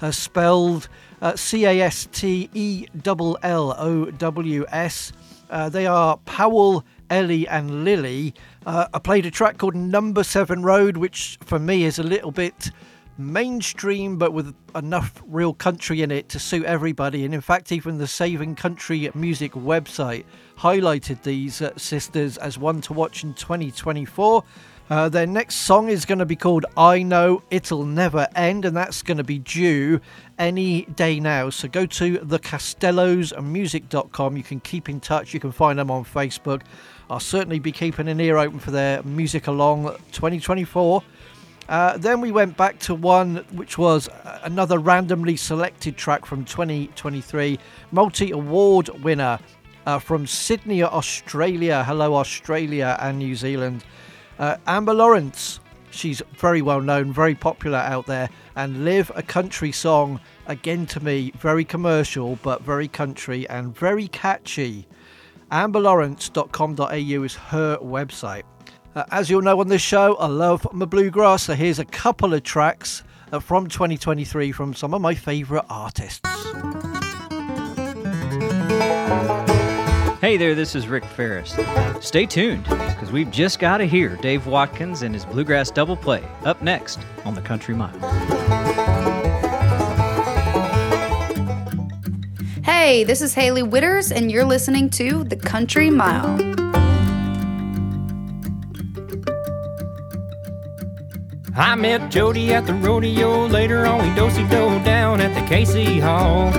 uh, 0.00 0.10
spelled 0.10 0.88
C-A-S-T-E-W-L-O-W-S. 1.34 1.36
C 1.36 1.64
A 1.64 1.80
S 1.82 2.08
T 2.12 2.50
E 2.54 2.86
L 3.06 3.38
L 3.42 3.74
O 3.78 4.10
W 4.10 4.66
S. 4.70 5.12
Uh, 5.50 5.68
they 5.68 5.86
are 5.86 6.16
Powell, 6.18 6.84
Ellie, 7.10 7.46
and 7.48 7.84
Lily, 7.84 8.34
uh, 8.66 8.86
I 8.92 8.98
played 8.98 9.26
a 9.26 9.30
track 9.30 9.58
called 9.58 9.74
Number 9.74 10.22
Seven 10.22 10.62
Road, 10.62 10.96
which 10.96 11.38
for 11.40 11.58
me 11.58 11.84
is 11.84 11.98
a 11.98 12.02
little 12.02 12.30
bit 12.30 12.70
mainstream 13.18 14.16
but 14.16 14.32
with 14.32 14.54
enough 14.74 15.22
real 15.26 15.52
country 15.52 16.02
in 16.02 16.10
it 16.10 16.28
to 16.30 16.38
suit 16.38 16.64
everybody. 16.64 17.24
And 17.24 17.34
in 17.34 17.40
fact, 17.40 17.72
even 17.72 17.98
the 17.98 18.06
Saving 18.06 18.54
Country 18.54 19.10
Music 19.14 19.52
website 19.52 20.24
highlighted 20.58 21.22
these 21.22 21.62
uh, 21.62 21.76
sisters 21.76 22.36
as 22.38 22.58
one 22.58 22.80
to 22.82 22.92
watch 22.92 23.24
in 23.24 23.34
2024. 23.34 24.44
Uh, 24.90 25.08
their 25.08 25.26
next 25.26 25.56
song 25.56 25.88
is 25.88 26.04
going 26.04 26.18
to 26.18 26.26
be 26.26 26.34
called 26.34 26.66
I 26.76 27.04
Know 27.04 27.44
It'll 27.50 27.84
Never 27.84 28.26
End, 28.34 28.64
and 28.64 28.76
that's 28.76 29.02
going 29.02 29.18
to 29.18 29.24
be 29.24 29.38
due 29.38 30.00
any 30.36 30.82
day 30.82 31.20
now. 31.20 31.50
So 31.50 31.68
go 31.68 31.86
to 31.86 32.18
thecastellowsmusic.com. 32.18 34.36
You 34.36 34.42
can 34.42 34.58
keep 34.58 34.88
in 34.88 34.98
touch, 34.98 35.32
you 35.32 35.38
can 35.38 35.52
find 35.52 35.78
them 35.78 35.92
on 35.92 36.04
Facebook. 36.04 36.62
I'll 37.10 37.18
certainly 37.18 37.58
be 37.58 37.72
keeping 37.72 38.06
an 38.06 38.20
ear 38.20 38.38
open 38.38 38.60
for 38.60 38.70
their 38.70 39.02
music 39.02 39.48
along 39.48 39.86
2024. 40.12 41.02
Uh, 41.68 41.96
then 41.98 42.20
we 42.20 42.30
went 42.30 42.56
back 42.56 42.78
to 42.80 42.94
one 42.94 43.44
which 43.50 43.76
was 43.76 44.08
another 44.42 44.78
randomly 44.78 45.36
selected 45.36 45.96
track 45.96 46.24
from 46.24 46.44
2023, 46.44 47.58
multi 47.90 48.30
award 48.30 48.90
winner 49.02 49.40
uh, 49.86 49.98
from 49.98 50.24
Sydney, 50.24 50.84
Australia. 50.84 51.82
Hello, 51.82 52.14
Australia 52.14 52.96
and 53.00 53.18
New 53.18 53.34
Zealand. 53.34 53.84
Uh, 54.38 54.56
Amber 54.68 54.94
Lawrence. 54.94 55.58
She's 55.90 56.22
very 56.36 56.62
well 56.62 56.80
known, 56.80 57.12
very 57.12 57.34
popular 57.34 57.78
out 57.78 58.06
there, 58.06 58.30
and 58.54 58.84
Live 58.84 59.10
a 59.16 59.22
Country 59.24 59.72
Song, 59.72 60.20
again 60.46 60.86
to 60.86 61.00
me, 61.00 61.32
very 61.40 61.64
commercial, 61.64 62.38
but 62.44 62.62
very 62.62 62.86
country 62.86 63.48
and 63.48 63.76
very 63.76 64.06
catchy. 64.06 64.86
AmberLawrence.com.au 65.50 67.22
is 67.24 67.34
her 67.34 67.78
website. 67.78 68.42
Uh, 68.94 69.04
as 69.10 69.30
you'll 69.30 69.42
know 69.42 69.60
on 69.60 69.68
this 69.68 69.82
show, 69.82 70.16
I 70.16 70.26
love 70.26 70.66
my 70.72 70.84
bluegrass, 70.84 71.44
so 71.44 71.54
here's 71.54 71.78
a 71.78 71.84
couple 71.84 72.34
of 72.34 72.42
tracks 72.42 73.02
uh, 73.32 73.38
from 73.38 73.68
2023 73.68 74.52
from 74.52 74.74
some 74.74 74.94
of 74.94 75.00
my 75.00 75.14
favourite 75.14 75.64
artists. 75.68 76.20
Hey 80.20 80.36
there, 80.36 80.54
this 80.54 80.74
is 80.74 80.86
Rick 80.86 81.04
Faris. 81.04 81.56
Stay 82.00 82.26
tuned, 82.26 82.64
because 82.64 83.10
we've 83.10 83.30
just 83.30 83.58
got 83.58 83.78
to 83.78 83.86
hear 83.86 84.16
Dave 84.16 84.46
Watkins 84.46 85.02
and 85.02 85.14
his 85.14 85.24
Bluegrass 85.24 85.70
Double 85.70 85.96
Play 85.96 86.22
up 86.44 86.60
next 86.62 86.98
on 87.24 87.34
the 87.34 87.40
Country 87.40 87.74
Mile. 87.74 89.09
Hey, 92.62 93.04
this 93.04 93.22
is 93.22 93.32
Hailey 93.32 93.62
Whitters, 93.62 94.12
and 94.12 94.30
you're 94.30 94.44
listening 94.44 94.90
to 94.90 95.24
The 95.24 95.36
Country 95.36 95.88
Mile. 95.88 96.38
I 101.56 101.74
met 101.74 102.10
Jody 102.10 102.52
at 102.52 102.66
the 102.66 102.74
rodeo. 102.74 103.46
Later 103.46 103.86
on, 103.86 104.06
we 104.06 104.14
dosey 104.14 104.42
do 104.50 104.82
down 104.84 105.22
at 105.22 105.34
the 105.34 105.54
KC 105.54 106.00
Hall. 106.02 106.52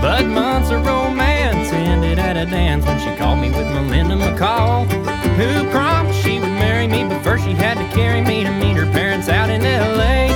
But 0.00 0.26
months 0.26 0.70
of 0.70 0.86
romance 0.86 1.72
ended 1.72 2.20
at 2.20 2.36
a 2.36 2.46
dance 2.46 2.86
when 2.86 3.00
she 3.00 3.16
called 3.16 3.40
me 3.40 3.48
with 3.50 3.66
Melinda 3.66 4.14
McCall, 4.14 4.86
who 5.34 5.68
promised 5.70 6.22
she 6.22 6.38
would 6.38 6.48
marry 6.50 6.86
me, 6.86 7.02
but 7.02 7.20
first 7.24 7.44
she 7.44 7.52
had 7.52 7.78
to 7.78 7.96
carry 7.96 8.20
me 8.20 8.44
to 8.44 8.50
meet 8.52 8.76
her 8.76 8.90
parents 8.92 9.28
out 9.28 9.50
in 9.50 9.62
LA. 9.62 10.28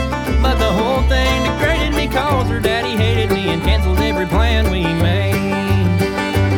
But 0.43 0.59
the 0.59 0.73
whole 0.73 1.03
thing 1.03 1.45
degraded 1.45 1.95
me 1.95 2.09
cause 2.09 2.49
her 2.49 2.59
daddy 2.59 2.97
hated 2.97 3.31
me 3.31 3.51
and 3.51 3.63
canceled 3.63 4.01
every 4.01 4.27
plan 4.63 4.71
we 4.71 4.83
made. 5.03 6.01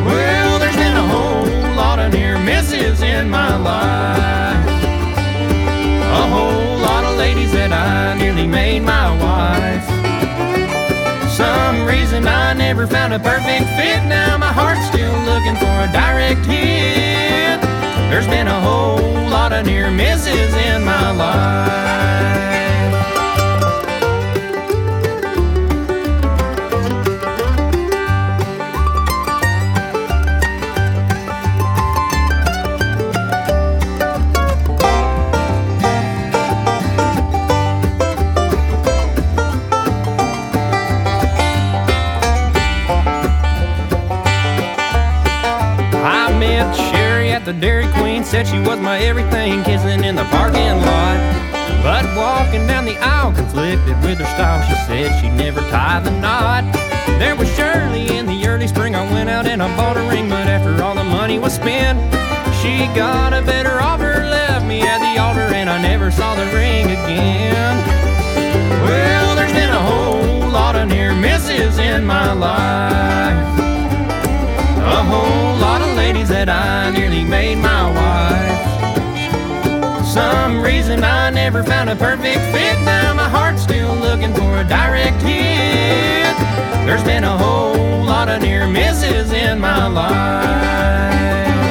Well, 0.05 0.59
there's 0.59 0.75
been 0.75 0.95
a 0.95 1.07
whole 1.07 1.75
lot 1.75 1.99
of 1.99 2.13
near 2.13 2.37
misses 2.39 3.01
in 3.01 3.29
my 3.29 3.55
life. 3.55 4.67
A 6.01 6.27
whole 6.27 6.77
lot 6.79 7.03
of 7.03 7.17
ladies 7.17 7.51
that 7.53 7.71
I 7.71 8.17
nearly 8.17 8.47
made 8.47 8.81
my 8.81 9.11
wife. 9.17 9.85
Some 11.31 11.85
reason 11.85 12.27
I 12.27 12.53
never 12.53 12.87
found 12.87 13.13
a 13.13 13.19
perfect 13.19 13.65
fit. 13.77 14.03
Now 14.07 14.37
my 14.37 14.51
heart's 14.53 14.87
still 14.87 15.17
looking 15.23 15.55
for 15.55 15.75
a 15.83 15.89
direct 15.91 16.45
hit. 16.45 17.61
There's 18.09 18.27
been 18.27 18.47
a 18.47 18.61
whole 18.61 19.29
lot 19.29 19.51
of 19.51 19.65
near 19.65 19.91
misses 19.91 20.53
in 20.53 20.83
my 20.85 21.11
life. 21.11 22.74
Said 48.35 48.47
she 48.47 48.59
was 48.59 48.77
my 48.81 48.99
everything, 48.99 49.63
kissing 49.63 50.03
in 50.03 50.13
the 50.13 50.25
parking 50.25 50.75
lot. 50.83 51.17
But 51.81 52.03
walking 52.17 52.67
down 52.67 52.83
the 52.83 52.97
aisle 52.97 53.31
conflicted 53.31 53.95
with 54.03 54.17
her 54.19 54.25
style. 54.35 54.59
She 54.67 54.75
said 54.87 55.21
she'd 55.21 55.37
never 55.37 55.61
tie 55.71 56.01
the 56.01 56.11
knot. 56.11 56.65
There 57.17 57.33
was 57.37 57.47
Shirley 57.55 58.17
in 58.17 58.25
the 58.25 58.45
early 58.45 58.67
spring. 58.67 58.93
I 58.93 59.09
went 59.13 59.29
out 59.29 59.47
and 59.47 59.63
I 59.63 59.73
bought 59.77 59.95
a 59.95 60.01
ring, 60.09 60.27
but 60.27 60.47
after 60.47 60.83
all 60.83 60.95
the 60.95 61.05
money 61.05 61.39
was 61.39 61.53
spent, 61.53 61.97
she 62.59 62.87
got 62.93 63.31
a 63.31 63.41
better 63.41 63.79
offer, 63.79 64.11
left 64.27 64.65
me 64.65 64.81
at 64.81 64.99
the 64.99 65.17
altar, 65.21 65.47
and 65.55 65.69
I 65.69 65.81
never 65.81 66.11
saw 66.11 66.35
the 66.35 66.47
ring 66.53 66.87
again. 66.87 67.75
Well, 68.83 69.35
there's 69.37 69.53
been 69.53 69.69
a 69.69 69.85
whole 69.91 70.51
lot 70.51 70.75
of 70.75 70.89
near 70.89 71.15
misses 71.15 71.77
in 71.77 72.05
my 72.05 72.33
life. 72.33 73.74
Whole 75.15 75.55
lot 75.67 75.81
of 75.81 75.95
ladies 75.95 76.29
that 76.29 76.49
I 76.49 76.89
nearly 76.91 77.23
made 77.23 77.57
my 77.57 77.83
wife. 77.99 78.65
Some 80.05 80.61
reason 80.61 81.03
I 81.03 81.29
never 81.29 81.63
found 81.63 81.89
a 81.89 81.95
perfect 81.95 82.41
fit. 82.53 82.75
Now 82.83 83.13
my 83.13 83.29
heart's 83.29 83.63
still 83.63 83.95
looking 83.95 84.33
for 84.33 84.59
a 84.59 84.65
direct 84.65 85.21
hit. 85.21 86.35
There's 86.85 87.03
been 87.03 87.23
a 87.23 87.37
whole 87.37 88.03
lot 88.03 88.27
of 88.27 88.41
near 88.41 88.67
misses 88.67 89.31
in 89.31 89.59
my 89.59 89.87
life. 89.87 91.64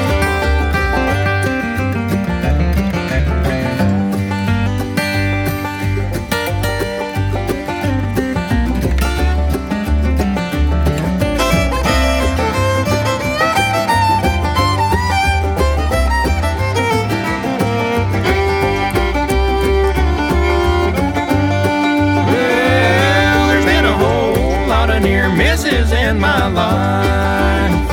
In 26.14 26.20
my 26.20 26.46
life. 26.48 27.90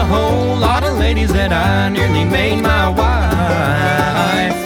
A 0.00 0.04
whole 0.04 0.56
lot 0.56 0.84
of 0.84 0.98
ladies 0.98 1.32
that 1.32 1.52
I 1.52 1.88
nearly 1.88 2.24
made 2.24 2.62
my 2.62 2.88
wife. 2.88 4.56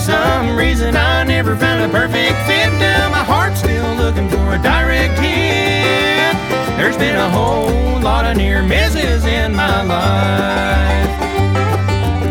Some 0.00 0.56
reason 0.56 0.96
I 0.96 1.24
never 1.24 1.56
found 1.56 1.82
a 1.84 1.88
perfect 1.88 2.36
fit. 2.46 2.72
Now 2.78 3.10
my 3.10 3.24
heart's 3.24 3.60
still 3.60 3.94
looking 3.94 4.28
for 4.28 4.54
a 4.54 4.58
direct 4.58 5.18
hit. 5.20 6.34
There's 6.76 6.96
been 6.96 7.16
a 7.16 7.30
whole 7.30 8.00
lot 8.00 8.24
of 8.26 8.36
near 8.36 8.62
misses 8.62 9.24
in 9.24 9.54
my 9.54 9.82
life. 9.82 11.14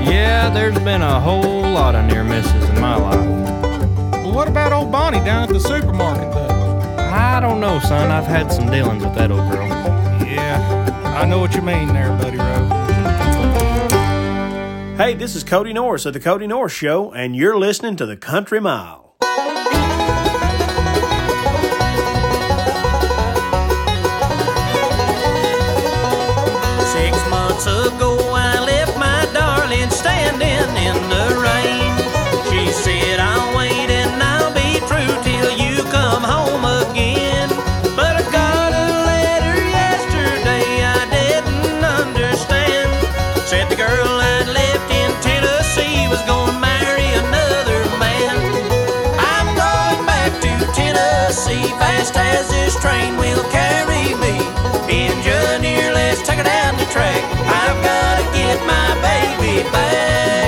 Yeah, 0.05 0.49
there's 0.53 0.77
been 0.79 1.01
a 1.01 1.19
whole 1.19 1.71
lot 1.79 1.95
of 1.95 2.05
near 2.05 2.23
misses 2.23 2.69
in 2.69 2.79
my 2.81 2.95
life. 2.95 4.23
Well, 4.23 4.33
what 4.33 4.47
about 4.47 4.73
old 4.73 4.91
Bonnie 4.91 5.23
down 5.23 5.43
at 5.43 5.49
the 5.49 5.59
supermarket, 5.59 6.31
though? 6.33 6.52
I 7.33 7.39
don't 7.39 7.59
know, 7.59 7.79
son. 7.79 8.11
I've 8.11 8.27
had 8.27 8.51
some 8.51 8.69
dealings 8.69 9.03
with 9.03 9.15
that 9.15 9.31
old 9.31 9.49
girl. 9.51 9.67
Yeah, 10.23 11.15
I 11.19 11.25
know 11.25 11.39
what 11.39 11.55
you 11.55 11.63
mean 11.63 11.87
there, 11.87 12.09
Buddy 12.09 12.37
Rowe. 12.37 12.67
Hey, 14.97 15.15
this 15.15 15.35
is 15.35 15.43
Kody 15.43 15.73
Norris 15.73 16.05
of 16.05 16.13
The 16.13 16.19
Kody 16.19 16.47
Norris 16.47 16.73
Show, 16.73 17.11
and 17.11 17.35
you're 17.35 17.57
listening 17.57 17.95
to 17.95 18.05
The 18.05 18.17
Country 18.17 18.59
Mile. 18.59 19.15
Six 26.93 27.17
months 27.31 27.65
ago, 27.65 28.02
baby 59.71 60.42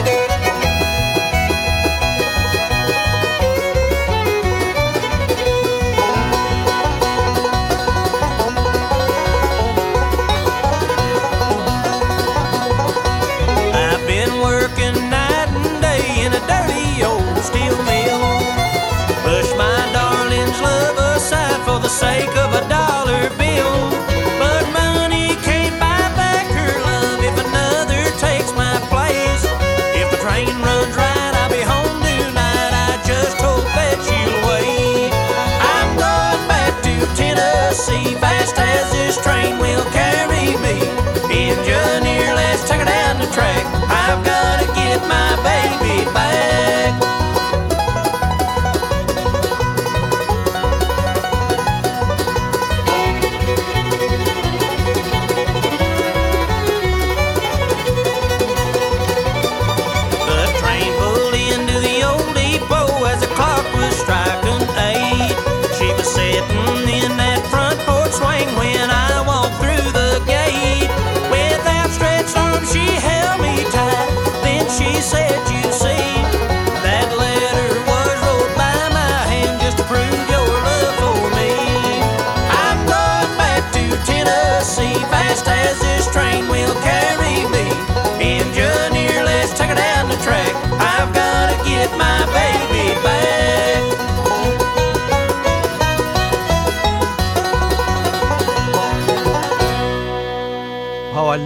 my 45.01 45.34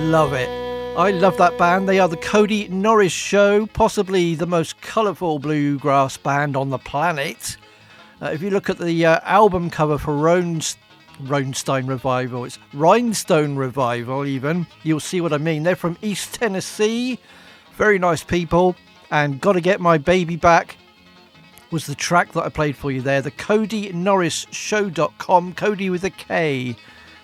love 0.10 0.34
it. 0.34 0.50
I 0.98 1.12
love 1.12 1.38
that 1.38 1.56
band. 1.60 1.88
They 1.88 2.00
are 2.00 2.08
the 2.08 2.18
Kody 2.18 2.68
Norris 2.68 3.12
Show, 3.12 3.68
possibly 3.68 4.34
the 4.34 4.48
most 4.48 4.82
colourful 4.82 5.38
bluegrass 5.38 6.18
band 6.18 6.58
on 6.58 6.72
the 6.72 6.80
planet. 6.80 7.58
Uh, 8.20 8.32
if 8.34 8.42
you 8.42 8.50
look 8.50 8.72
at 8.72 8.80
the 8.80 9.06
uh, 9.06 9.20
album 9.22 9.70
cover 9.70 10.00
for 10.00 10.18
Rones, 10.18 10.78
Ronstein 11.22 11.88
Revival, 11.88 12.44
it's 12.44 12.58
Rhinestone 12.74 13.56
Revival, 13.56 14.26
even, 14.26 14.66
you'll 14.82 15.00
see 15.00 15.22
what 15.22 15.32
I 15.32 15.38
mean. 15.38 15.62
They're 15.62 15.76
from 15.76 15.96
East 16.02 16.34
Tennessee. 16.34 17.20
Very 17.76 18.00
nice 18.00 18.24
people. 18.24 18.76
And 19.12 19.40
Gotta 19.40 19.62
Get 19.62 19.80
My 19.80 20.00
Baby 20.00 20.38
Back 20.38 20.76
was 21.70 21.86
the 21.86 21.94
track 21.94 22.32
that 22.32 22.46
I 22.46 22.50
played 22.50 22.76
for 22.76 22.92
you 22.92 23.04
there. 23.04 23.22
The 23.22 23.30
Kody 23.30 23.94
Norris 23.94 24.48
Show.com, 24.50 25.54
Kody 25.54 25.92
with 25.92 26.04
a 26.04 26.10
K. 26.10 26.76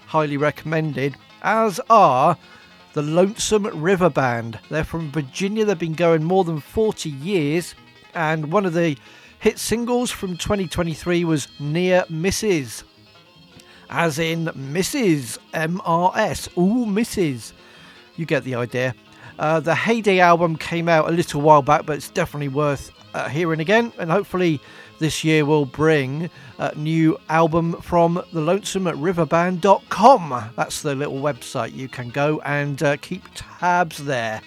Highly 0.06 0.38
recommended. 0.38 1.16
As 1.42 1.80
are 1.90 2.38
the 2.96 3.02
Lonesome 3.02 3.66
River 3.82 4.10
Band. 4.10 4.58
They're 4.70 4.86
from 4.86 5.12
Virginia. 5.12 5.66
They've 5.66 5.78
been 5.78 5.96
going 5.96 6.24
more 6.24 6.46
than 6.46 6.62
40 6.62 7.10
years. 7.10 7.76
And 8.14 8.54
one 8.54 8.66
of 8.66 8.74
the 8.74 8.98
hit 9.40 9.60
singles 9.60 10.12
from 10.12 10.38
2023 10.38 11.26
was 11.26 11.50
Near 11.60 12.06
Misses. 12.10 12.86
As 13.90 14.18
in 14.18 14.46
Mrs. 14.46 15.38
MRS. 15.54 16.58
Ooh, 16.58 16.86
Mrs. 16.86 17.52
You 18.16 18.26
get 18.26 18.46
the 18.46 18.56
idea. 18.56 18.96
Uh, 19.38 19.60
the 19.60 19.76
Heyday 19.76 20.22
album 20.22 20.56
came 20.56 20.88
out 20.88 21.10
a 21.10 21.12
little 21.12 21.42
while 21.42 21.62
back, 21.62 21.86
but 21.86 21.98
it's 21.98 22.10
definitely 22.10 22.48
worth 22.48 22.92
uh, 23.14 23.28
hearing 23.28 23.60
again. 23.60 23.92
And 24.00 24.10
hopefully, 24.10 24.62
this 25.00 25.24
year 25.24 25.46
will 25.46 25.66
bring 25.66 26.30
a 26.58 26.74
new 26.76 27.18
album 27.30 27.74
from 27.82 28.24
the 28.32 28.42
Lonesome 28.42 28.86
Riverband.com. 28.86 30.52
That's 30.56 30.82
the 30.82 30.96
little 30.96 31.22
website 31.22 31.74
you 31.74 31.88
can 31.88 32.10
go 32.10 32.40
and 32.42 32.82
uh, 32.82 32.98
keep 32.98 33.24
tabs 33.34 33.98
there. 33.98 34.42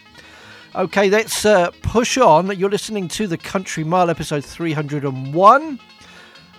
Okay, 0.75 1.11
let's 1.11 1.45
uh, 1.45 1.71
push 1.83 2.19
on. 2.19 2.57
You're 2.59 2.71
listening 2.71 3.09
to 3.09 3.27
the 3.27 3.37
Country 3.37 3.85
Mile 3.85 4.11
episode 4.11 4.45
301. 4.45 5.81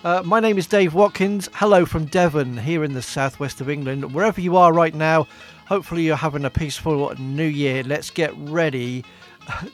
Uh, 0.02 0.22
my 0.24 0.40
name 0.40 0.56
is 0.56 0.66
Dave 0.66 0.94
Watkins. 0.94 1.48
Hello 1.54 1.84
from 1.84 2.06
Devon, 2.06 2.56
here 2.56 2.84
in 2.84 2.94
the 2.94 3.02
southwest 3.02 3.60
of 3.60 3.68
England. 3.68 4.14
Wherever 4.14 4.40
you 4.40 4.56
are 4.56 4.72
right 4.72 4.94
now, 4.94 5.26
hopefully 5.66 6.02
you're 6.02 6.16
having 6.16 6.44
a 6.44 6.50
peaceful 6.50 7.14
new 7.18 7.44
year. 7.44 7.82
Let's 7.82 8.10
get 8.10 8.32
ready 8.36 9.04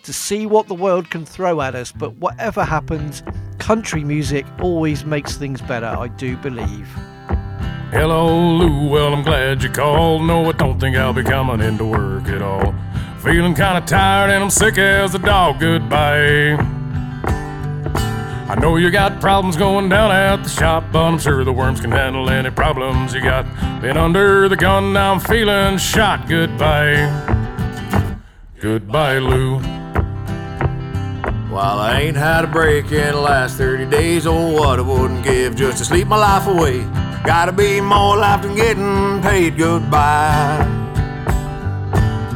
to 0.03 0.13
see 0.13 0.47
what 0.47 0.69
the 0.69 0.75
world 0.75 1.11
can 1.11 1.25
throw 1.25 1.61
at 1.61 1.75
us. 1.75 1.93
But 1.93 2.17
whatever 2.17 2.65
happens, 2.65 3.23
country 3.59 4.05
music 4.05 4.47
always 4.61 5.05
makes 5.05 5.37
things 5.37 5.61
better, 5.63 5.87
I 5.87 6.09
do 6.09 6.37
believe. 6.37 6.89
Hello, 7.91 8.27
Lou. 8.57 8.89
Well, 8.89 9.15
I'm 9.15 9.23
glad 9.23 9.63
you 9.63 9.71
called. 9.71 10.27
No, 10.27 10.47
I 10.47 10.53
don't 10.53 10.79
think 10.79 10.97
I'll 10.97 11.13
be 11.13 11.23
coming 11.23 11.61
into 11.67 11.85
work 11.85 12.27
at 12.29 12.43
all. 12.43 12.75
Feeling 13.23 13.55
kind 13.55 13.79
of 13.79 13.87
tired 13.87 14.31
and 14.31 14.43
I'm 14.45 14.51
sick 14.51 14.77
as 14.79 15.15
a 15.15 15.19
dog. 15.19 15.61
Goodbye. 15.61 16.57
I 18.49 18.55
know 18.61 18.77
you 18.77 18.91
got 18.91 19.21
problems 19.21 19.57
going 19.57 19.89
down 19.89 20.13
at 20.13 20.43
the 20.45 20.49
shop, 20.49 20.85
but 20.93 21.03
I'm 21.03 21.19
sure 21.19 21.43
the 21.43 21.53
worms 21.53 21.81
can 21.81 21.91
handle 21.91 22.31
any 22.31 22.51
problems 22.51 23.13
you 23.13 23.21
got. 23.21 23.45
Been 23.81 23.97
under 23.97 24.49
the 24.49 24.57
gun, 24.57 24.93
now 24.93 25.15
I'm 25.15 25.21
feeling 25.21 25.79
shot. 25.79 26.29
Goodbye. 26.29 27.46
Goodbye, 28.67 29.19
Lou. 29.19 29.61
While 31.55 31.79
I 31.79 32.01
ain't 32.01 32.17
had 32.17 32.43
a 32.43 32.49
break 32.49 32.87
in 32.87 33.13
the 33.13 33.21
last 33.21 33.59
30 33.59 33.87
days, 33.87 34.27
oh, 34.27 34.55
what 34.55 34.81
I 34.81 34.83
wouldn't 34.83 35.23
give 35.25 35.55
just 35.55 35.79
to 35.79 35.85
sleep 35.85 36.09
my 36.09 36.17
life 36.17 36.49
away. 36.49 36.81
Gotta 37.25 37.53
be 37.53 37.81
more 37.81 38.17
life 38.17 38.43
than 38.43 38.57
getting 38.57 39.23
paid 39.23 39.57
goodbye. 39.57 40.67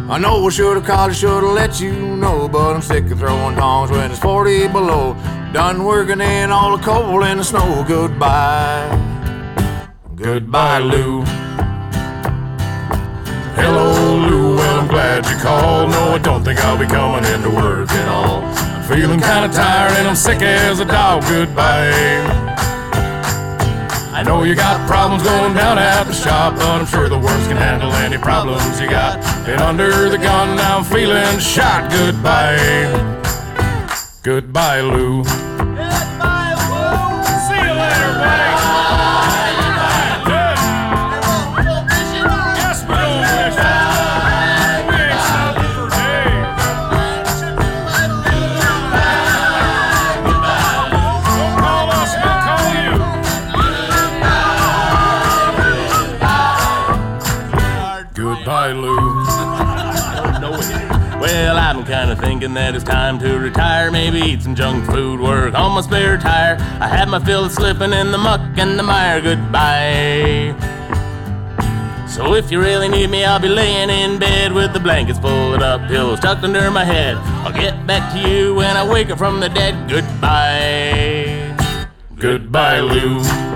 I 0.08 0.18
know 0.20 0.46
I 0.46 0.50
should've 0.50 0.84
called, 0.84 1.10
I 1.10 1.14
should've 1.14 1.50
let 1.50 1.80
you 1.80 1.94
know, 1.94 2.46
but 2.46 2.76
I'm 2.76 2.82
sick 2.82 3.10
of 3.10 3.18
throwing 3.18 3.56
tongs 3.56 3.90
when 3.90 4.08
it's 4.08 4.20
40 4.20 4.68
below. 4.68 5.14
Done 5.52 5.82
working 5.82 6.20
in 6.20 6.52
all 6.52 6.76
the 6.76 6.82
cold 6.84 7.24
and 7.24 7.40
the 7.40 7.44
snow. 7.44 7.84
Goodbye. 7.88 8.86
Goodbye, 10.14 10.78
Lou. 10.78 11.24
Called. 15.10 15.90
No, 15.90 16.14
I 16.14 16.18
don't 16.18 16.44
think 16.44 16.60
I'll 16.60 16.78
be 16.78 16.86
coming 16.86 17.24
into 17.32 17.50
work 17.50 17.90
at 17.90 18.08
all. 18.08 18.42
Feeling 18.84 19.20
kind 19.20 19.44
of 19.44 19.52
tired 19.52 19.92
and 19.98 20.06
I'm 20.06 20.14
sick 20.14 20.40
as 20.40 20.78
a 20.78 20.84
dog. 20.84 21.22
Goodbye. 21.22 21.90
I 24.12 24.22
know 24.22 24.44
you 24.44 24.54
got 24.54 24.86
problems 24.86 25.22
going 25.22 25.54
down 25.54 25.78
at 25.78 26.04
the 26.04 26.12
shop, 26.12 26.54
but 26.54 26.64
I'm 26.64 26.86
sure 26.86 27.08
the 27.08 27.18
worms 27.18 27.48
can 27.48 27.56
handle 27.56 27.92
any 27.94 28.18
problems 28.18 28.80
you 28.80 28.88
got. 28.88 29.18
Been 29.46 29.60
under 29.60 30.08
the 30.08 30.18
gun, 30.18 30.56
now 30.56 30.78
I'm 30.78 30.84
feeling 30.84 31.38
shot. 31.40 31.90
Goodbye. 31.90 32.58
Goodbye, 34.22 34.80
Lou. 34.82 35.49
Goodbye, 58.20 58.72
Lou. 58.72 59.24
Well, 61.18 61.56
I'm 61.56 61.84
kinda 61.84 62.14
thinking 62.16 62.52
that 62.52 62.74
it's 62.74 62.84
time 62.84 63.18
to 63.20 63.38
retire. 63.38 63.90
Maybe 63.90 64.20
eat 64.20 64.42
some 64.42 64.54
junk 64.54 64.84
food, 64.84 65.20
work 65.20 65.54
on 65.54 65.72
my 65.72 65.80
spare 65.80 66.18
tire. 66.18 66.58
I 66.80 66.86
had 66.86 67.08
my 67.08 67.18
fill 67.18 67.46
of 67.46 67.52
slipping 67.52 67.94
in 67.94 68.12
the 68.12 68.18
muck 68.18 68.42
and 68.58 68.78
the 68.78 68.82
mire. 68.82 69.22
Goodbye. 69.22 70.54
So 72.08 72.34
if 72.34 72.52
you 72.52 72.60
really 72.60 72.88
need 72.88 73.08
me, 73.08 73.24
I'll 73.24 73.40
be 73.40 73.48
laying 73.48 73.88
in 73.88 74.18
bed 74.18 74.52
with 74.52 74.74
the 74.74 74.80
blankets 74.80 75.18
folded 75.18 75.62
up, 75.62 75.88
pillows 75.88 76.20
tucked 76.20 76.44
under 76.44 76.70
my 76.70 76.84
head. 76.84 77.16
I'll 77.42 77.52
get 77.52 77.86
back 77.86 78.12
to 78.12 78.28
you 78.28 78.54
when 78.54 78.76
I 78.76 78.86
wake 78.86 79.08
up 79.08 79.16
from 79.16 79.40
the 79.40 79.48
dead. 79.48 79.88
Goodbye. 79.88 81.56
Goodbye, 82.18 82.80
Lou. 82.80 83.49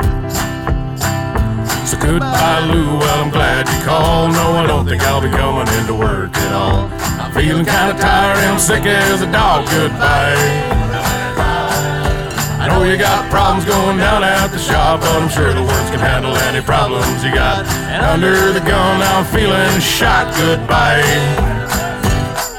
So 1.94 2.00
goodbye, 2.00 2.60
Lou. 2.66 2.98
Well, 2.98 3.24
I'm 3.24 3.30
glad 3.30 3.68
you 3.68 3.84
called. 3.84 4.32
No, 4.32 4.56
I 4.56 4.66
don't 4.66 4.84
think 4.86 5.02
I'll 5.02 5.20
be 5.20 5.30
coming 5.30 5.68
into 5.78 5.94
work 5.94 6.34
at 6.36 6.52
all. 6.52 6.90
I'm 7.22 7.30
feeling 7.32 7.64
kinda 7.64 7.94
tired 7.94 8.38
and 8.38 8.60
sick 8.60 8.84
as 8.84 9.22
a 9.22 9.30
dog. 9.30 9.68
Goodbye. 9.70 10.34
I 12.58 12.66
know 12.68 12.82
you 12.82 12.96
got 12.96 13.30
problems 13.30 13.64
going 13.64 13.98
down 13.98 14.24
at 14.24 14.48
the 14.48 14.58
shop, 14.58 15.02
but 15.02 15.22
I'm 15.22 15.28
sure 15.28 15.52
the 15.52 15.62
words 15.62 15.90
can 15.90 16.00
handle 16.00 16.36
any 16.48 16.62
problems 16.62 17.22
you 17.22 17.32
got. 17.32 17.64
And 17.66 18.04
under 18.04 18.52
the 18.52 18.60
gun, 18.60 19.02
I'm 19.02 19.24
feeling 19.26 19.78
shot. 19.80 20.34
Goodbye. 20.34 21.04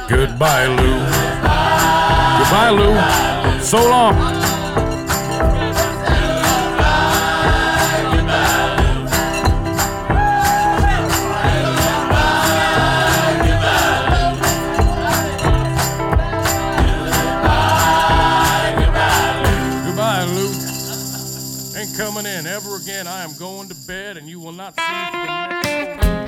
Goodbye, 0.08 0.68
Lou. 0.68 1.00
Goodbye, 2.40 2.70
Lou. 2.70 3.60
So 3.60 3.84
long. 3.84 4.55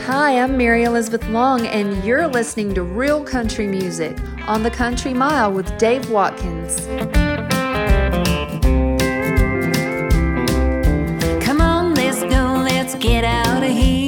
Hi, 0.05 0.37
I'm 0.39 0.57
Mary 0.57 0.83
Elizabeth 0.83 1.27
Long, 1.29 1.65
and 1.65 2.03
you're 2.03 2.27
listening 2.27 2.75
to 2.75 2.83
Real 2.83 3.23
Country 3.23 3.65
Music 3.65 4.15
on 4.47 4.61
the 4.61 4.69
Country 4.69 5.11
Mile 5.11 5.51
with 5.51 5.75
Dave 5.79 6.11
Watkins. 6.11 6.85
Come 11.43 11.61
on, 11.61 11.95
let's 11.95 12.21
go, 12.21 12.61
let's 12.63 12.93
get 12.95 13.23
out 13.23 13.63
of 13.63 13.71
here. 13.71 14.06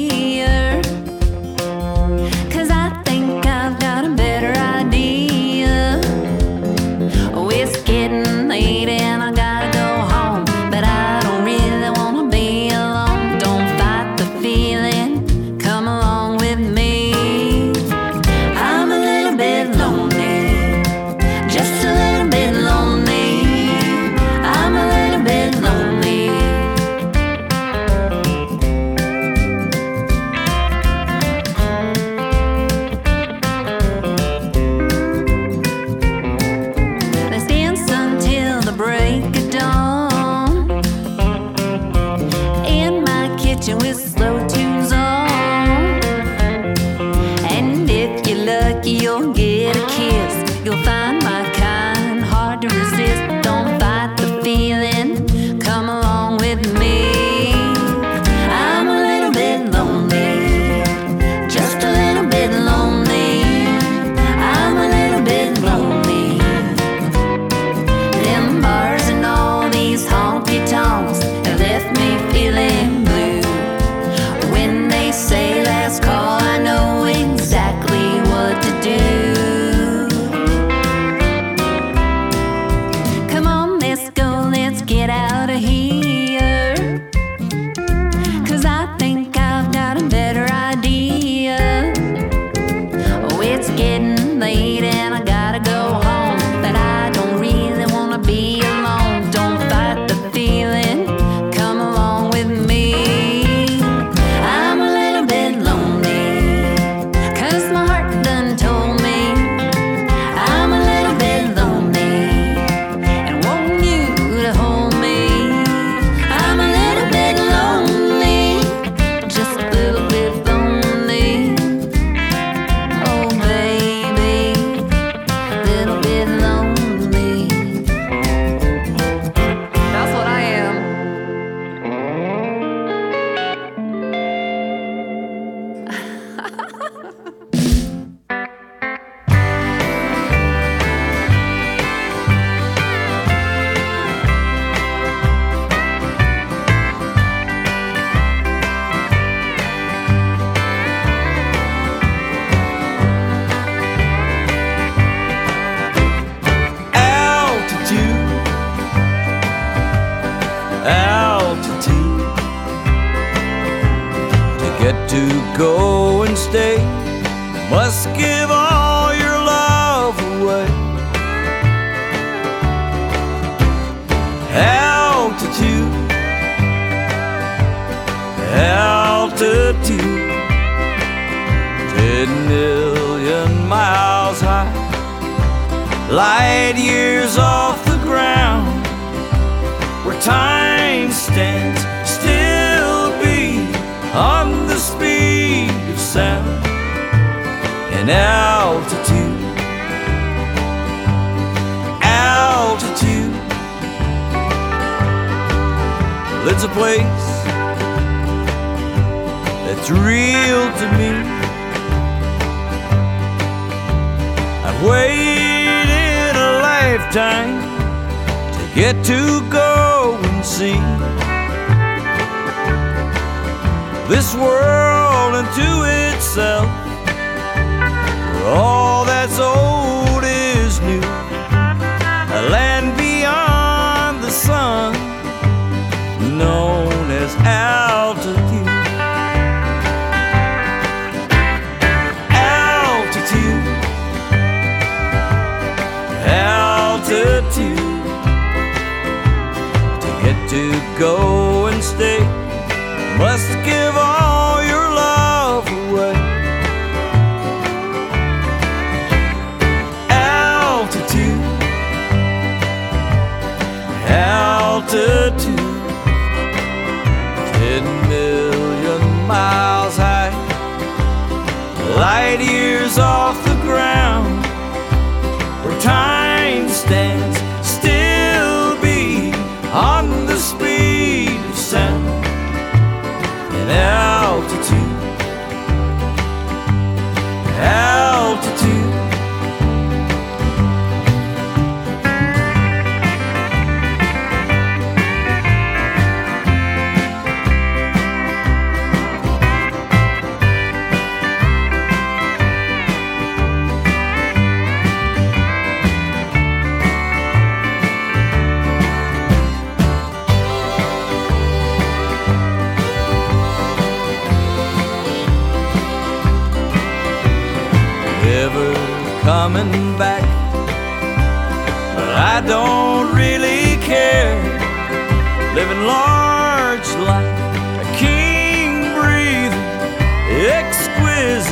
Go 251.00 251.39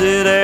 exquisite 0.08 0.37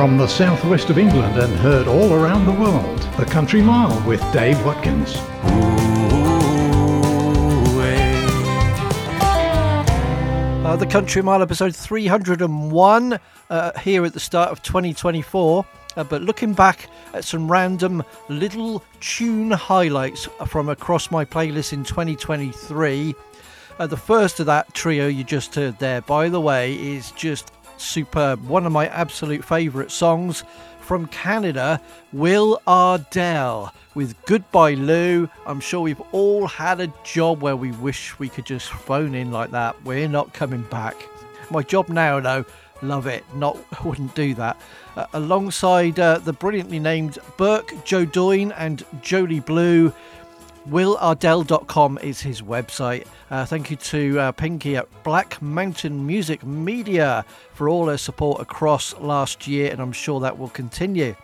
From 0.00 0.16
the 0.16 0.26
southwest 0.26 0.88
of 0.88 0.96
England 0.96 1.36
and 1.36 1.54
heard 1.56 1.86
all 1.86 2.14
around 2.14 2.46
the 2.46 2.52
world, 2.52 3.00
The 3.18 3.26
Country 3.26 3.60
Mile 3.60 4.02
with 4.08 4.22
Dave 4.32 4.56
Watkins. 4.64 5.14
Uh, 10.64 10.76
the 10.76 10.86
Country 10.86 11.20
Mile 11.20 11.42
episode 11.42 11.76
301 11.76 13.20
uh, 13.50 13.78
here 13.80 14.06
at 14.06 14.14
the 14.14 14.20
start 14.20 14.48
of 14.48 14.62
2024. 14.62 15.66
Uh, 15.98 16.04
but 16.04 16.22
looking 16.22 16.54
back 16.54 16.88
at 17.12 17.22
some 17.22 17.52
random 17.52 18.02
little 18.30 18.82
tune 19.00 19.50
highlights 19.50 20.24
from 20.46 20.70
across 20.70 21.10
my 21.10 21.26
playlist 21.26 21.74
in 21.74 21.84
2023. 21.84 23.14
Uh, 23.78 23.86
the 23.86 23.98
first 23.98 24.40
of 24.40 24.46
that 24.46 24.72
trio 24.72 25.08
you 25.08 25.24
just 25.24 25.54
heard 25.54 25.78
there, 25.78 26.00
by 26.00 26.30
the 26.30 26.40
way, 26.40 26.72
is 26.72 27.10
just 27.10 27.52
superb. 27.80 28.46
One 28.46 28.66
of 28.66 28.72
my 28.72 28.88
absolute 28.88 29.44
favourite 29.44 29.90
songs 29.90 30.44
from 30.80 31.06
Canada, 31.06 31.80
Will 32.12 32.60
Ardell 32.66 33.72
with 33.94 34.14
Goodbye 34.26 34.74
Lou. 34.74 35.28
I'm 35.46 35.60
sure 35.60 35.80
we've 35.80 36.02
all 36.12 36.46
had 36.46 36.80
a 36.80 36.92
job 37.04 37.42
where 37.42 37.56
we 37.56 37.70
wish 37.72 38.18
we 38.18 38.28
could 38.28 38.44
just 38.44 38.68
phone 38.68 39.14
in 39.14 39.30
like 39.30 39.52
that. 39.52 39.82
We're 39.84 40.08
not 40.08 40.32
coming 40.32 40.62
back. 40.62 40.96
My 41.50 41.62
job 41.62 41.88
now, 41.88 42.20
though, 42.20 42.44
love 42.82 43.06
it. 43.06 43.24
Not 43.34 43.56
wouldn't 43.84 44.14
do 44.14 44.34
that. 44.34 44.60
Uh, 44.96 45.06
alongside 45.12 45.98
uh, 46.00 46.18
the 46.18 46.32
brilliantly 46.32 46.78
named 46.78 47.18
Burke, 47.36 47.72
Joe 47.84 48.04
Doyne, 48.04 48.52
and 48.52 48.84
Jolie 49.02 49.40
Blue. 49.40 49.92
WillArdell.com 50.68 51.98
is 52.02 52.20
his 52.20 52.42
website. 52.42 53.06
Uh, 53.30 53.44
thank 53.46 53.70
you 53.70 53.76
to 53.76 54.20
uh, 54.20 54.32
Pinky 54.32 54.76
at 54.76 54.88
Black 55.02 55.40
Mountain 55.40 56.06
Music 56.06 56.44
Media 56.44 57.24
for 57.54 57.68
all 57.68 57.86
her 57.86 57.96
support 57.96 58.42
across 58.42 58.94
last 58.98 59.46
year, 59.46 59.70
and 59.72 59.80
I'm 59.80 59.92
sure 59.92 60.20
that 60.20 60.38
will 60.38 60.50
continue. 60.50 61.16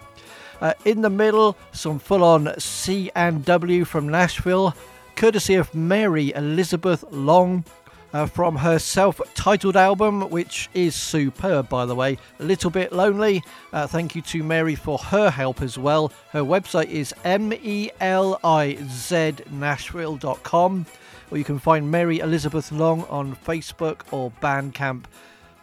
Uh, 0.60 0.72
in 0.86 1.02
the 1.02 1.10
middle, 1.10 1.56
some 1.72 1.98
full 1.98 2.24
on 2.24 2.58
C 2.58 3.10
and 3.14 3.44
W 3.44 3.84
from 3.84 4.08
Nashville, 4.08 4.74
courtesy 5.16 5.54
of 5.54 5.74
Mary 5.74 6.32
Elizabeth 6.34 7.04
Long. 7.10 7.64
Uh, 8.12 8.24
from 8.24 8.56
her 8.56 8.78
self 8.78 9.20
titled 9.34 9.76
album, 9.76 10.22
which 10.30 10.70
is 10.72 10.94
superb, 10.94 11.68
by 11.68 11.84
the 11.84 11.94
way. 11.94 12.16
A 12.40 12.44
little 12.44 12.70
bit 12.70 12.92
lonely. 12.92 13.42
Uh, 13.72 13.86
thank 13.86 14.14
you 14.14 14.22
to 14.22 14.42
Mary 14.42 14.74
for 14.74 14.96
her 14.96 15.28
help 15.28 15.60
as 15.60 15.76
well. 15.76 16.12
Her 16.30 16.40
website 16.40 16.88
is 16.88 17.12
M 17.24 17.52
E 17.52 17.90
L 18.00 18.38
I 18.42 18.78
Z 18.88 19.34
Nashville.com, 19.50 20.86
or 21.30 21.36
you 21.36 21.44
can 21.44 21.58
find 21.58 21.90
Mary 21.90 22.20
Elizabeth 22.20 22.72
Long 22.72 23.04
on 23.04 23.36
Facebook 23.36 24.00
or 24.12 24.32
Bandcamp. 24.40 25.04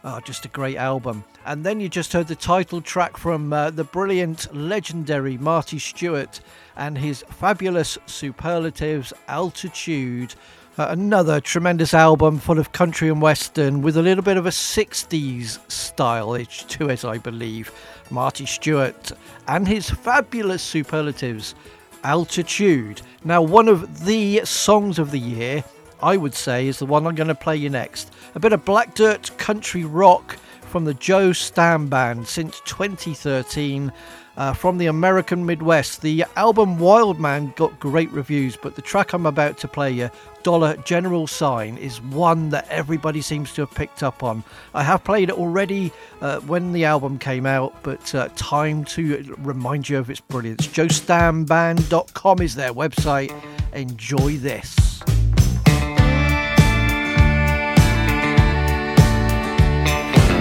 Oh, 0.06 0.20
just 0.20 0.44
a 0.44 0.48
great 0.48 0.76
album. 0.76 1.24
And 1.46 1.64
then 1.64 1.80
you 1.80 1.88
just 1.88 2.12
heard 2.12 2.28
the 2.28 2.36
title 2.36 2.82
track 2.82 3.16
from 3.16 3.52
uh, 3.52 3.70
the 3.70 3.84
brilliant, 3.84 4.54
legendary 4.54 5.38
Marty 5.38 5.78
Stuart 5.78 6.40
and 6.76 6.98
his 6.98 7.24
fabulous 7.30 7.96
superlatives 8.06 9.14
Altitude. 9.28 10.34
Uh, 10.76 10.88
another 10.88 11.40
tremendous 11.40 11.94
album 11.94 12.36
full 12.36 12.58
of 12.58 12.72
country 12.72 13.08
and 13.08 13.22
western 13.22 13.80
with 13.80 13.96
a 13.96 14.02
little 14.02 14.24
bit 14.24 14.36
of 14.36 14.44
a 14.44 14.50
60s 14.50 15.58
style 15.70 16.36
to 16.44 16.88
it, 16.88 17.04
I 17.04 17.16
believe. 17.16 17.70
Marty 18.10 18.44
Stuart 18.44 19.12
and 19.46 19.68
his 19.68 19.88
fabulous 19.88 20.64
superlatives 20.64 21.54
Altitude. 22.02 23.00
Now, 23.24 23.40
one 23.40 23.68
of 23.68 24.04
the 24.04 24.44
songs 24.44 24.98
of 24.98 25.12
the 25.12 25.18
year, 25.18 25.62
I 26.02 26.16
would 26.16 26.34
say, 26.34 26.66
is 26.66 26.80
the 26.80 26.86
one 26.86 27.06
I'm 27.06 27.14
going 27.14 27.28
to 27.28 27.34
play 27.36 27.56
you 27.56 27.70
next. 27.70 28.12
A 28.34 28.40
bit 28.40 28.52
of 28.52 28.64
black 28.64 28.94
dirt 28.94 29.30
country 29.38 29.84
rock 29.84 30.36
from 30.60 30.84
the 30.84 30.94
Joe 30.94 31.30
Stamm 31.30 31.88
Band 31.88 32.26
since 32.26 32.60
2013. 32.66 33.92
Uh, 34.36 34.52
from 34.52 34.78
the 34.78 34.86
American 34.86 35.46
Midwest. 35.46 36.00
The 36.02 36.24
album 36.34 36.78
Wild 36.80 37.20
Man 37.20 37.52
got 37.54 37.78
great 37.78 38.10
reviews, 38.10 38.56
but 38.56 38.74
the 38.74 38.82
track 38.82 39.12
I'm 39.12 39.26
about 39.26 39.58
to 39.58 39.68
play 39.68 39.92
you, 39.92 40.10
Dollar 40.42 40.76
General 40.78 41.28
Sign, 41.28 41.76
is 41.76 42.02
one 42.02 42.50
that 42.50 42.66
everybody 42.68 43.20
seems 43.20 43.52
to 43.54 43.62
have 43.62 43.70
picked 43.70 44.02
up 44.02 44.24
on. 44.24 44.42
I 44.74 44.82
have 44.82 45.04
played 45.04 45.28
it 45.28 45.36
already 45.36 45.92
uh, 46.20 46.40
when 46.40 46.72
the 46.72 46.84
album 46.84 47.18
came 47.18 47.46
out, 47.46 47.80
but 47.84 48.12
uh, 48.12 48.28
time 48.34 48.84
to 48.86 49.36
remind 49.38 49.88
you 49.88 49.98
of 49.98 50.10
its 50.10 50.20
brilliance. 50.20 50.66
JoeStammBand.com 50.66 52.42
is 52.42 52.56
their 52.56 52.72
website. 52.72 53.32
Enjoy 53.72 54.36
this. 54.38 54.74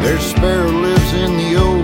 There's 0.03 0.19
a 0.19 0.29
sparrow 0.29 0.69
lives 0.69 1.13
in 1.13 1.37
the 1.37 1.55
old 1.55 1.82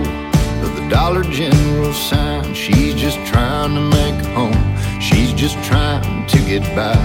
Dollar 0.90 1.22
General 1.22 1.92
sign. 1.92 2.52
She's 2.52 2.96
just 2.96 3.16
trying 3.24 3.74
to 3.76 3.80
make 3.80 4.24
a 4.24 4.30
home. 4.34 5.00
She's 5.00 5.32
just 5.32 5.56
trying 5.62 6.26
to 6.26 6.38
get 6.38 6.62
by. 6.74 6.98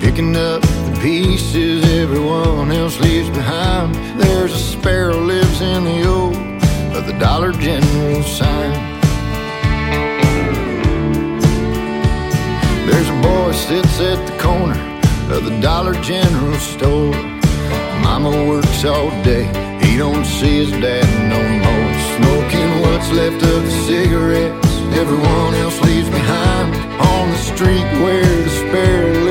Picking 0.00 0.34
up 0.34 0.62
the 0.62 0.98
pieces 1.02 1.84
everyone 1.92 2.72
else 2.72 2.98
leaves 2.98 3.28
behind. 3.28 3.94
There's 4.18 4.54
a 4.54 4.58
sparrow 4.58 5.18
lives 5.18 5.60
in 5.60 5.84
the 5.84 6.08
old 6.08 6.36
of 6.96 7.06
the 7.06 7.16
Dollar 7.18 7.52
General 7.52 8.22
sign. 8.22 8.72
There's 12.86 13.08
a 13.10 13.20
boy 13.20 13.52
sits 13.52 14.00
at 14.00 14.26
the 14.26 14.38
corner 14.42 14.80
of 15.30 15.44
the 15.44 15.60
Dollar 15.60 15.92
General 16.00 16.58
store. 16.58 17.12
Mama 18.02 18.30
works 18.48 18.86
all 18.86 19.10
day, 19.22 19.44
he 19.84 19.98
don't 19.98 20.24
see 20.24 20.64
his 20.64 20.70
dad 20.80 21.06
no 21.28 21.40
more. 21.64 21.99
What's 22.80 23.10
left 23.12 23.42
of 23.42 23.62
the 23.62 23.70
cigarettes 23.86 24.70
everyone 24.94 25.54
else 25.54 25.80
leaves 25.82 26.10
behind. 26.10 26.74
On 27.00 27.30
the 27.30 27.36
street 27.36 27.88
where 28.02 28.22
the 28.22 28.50
sparrow 28.50 29.12
lives 29.12 29.29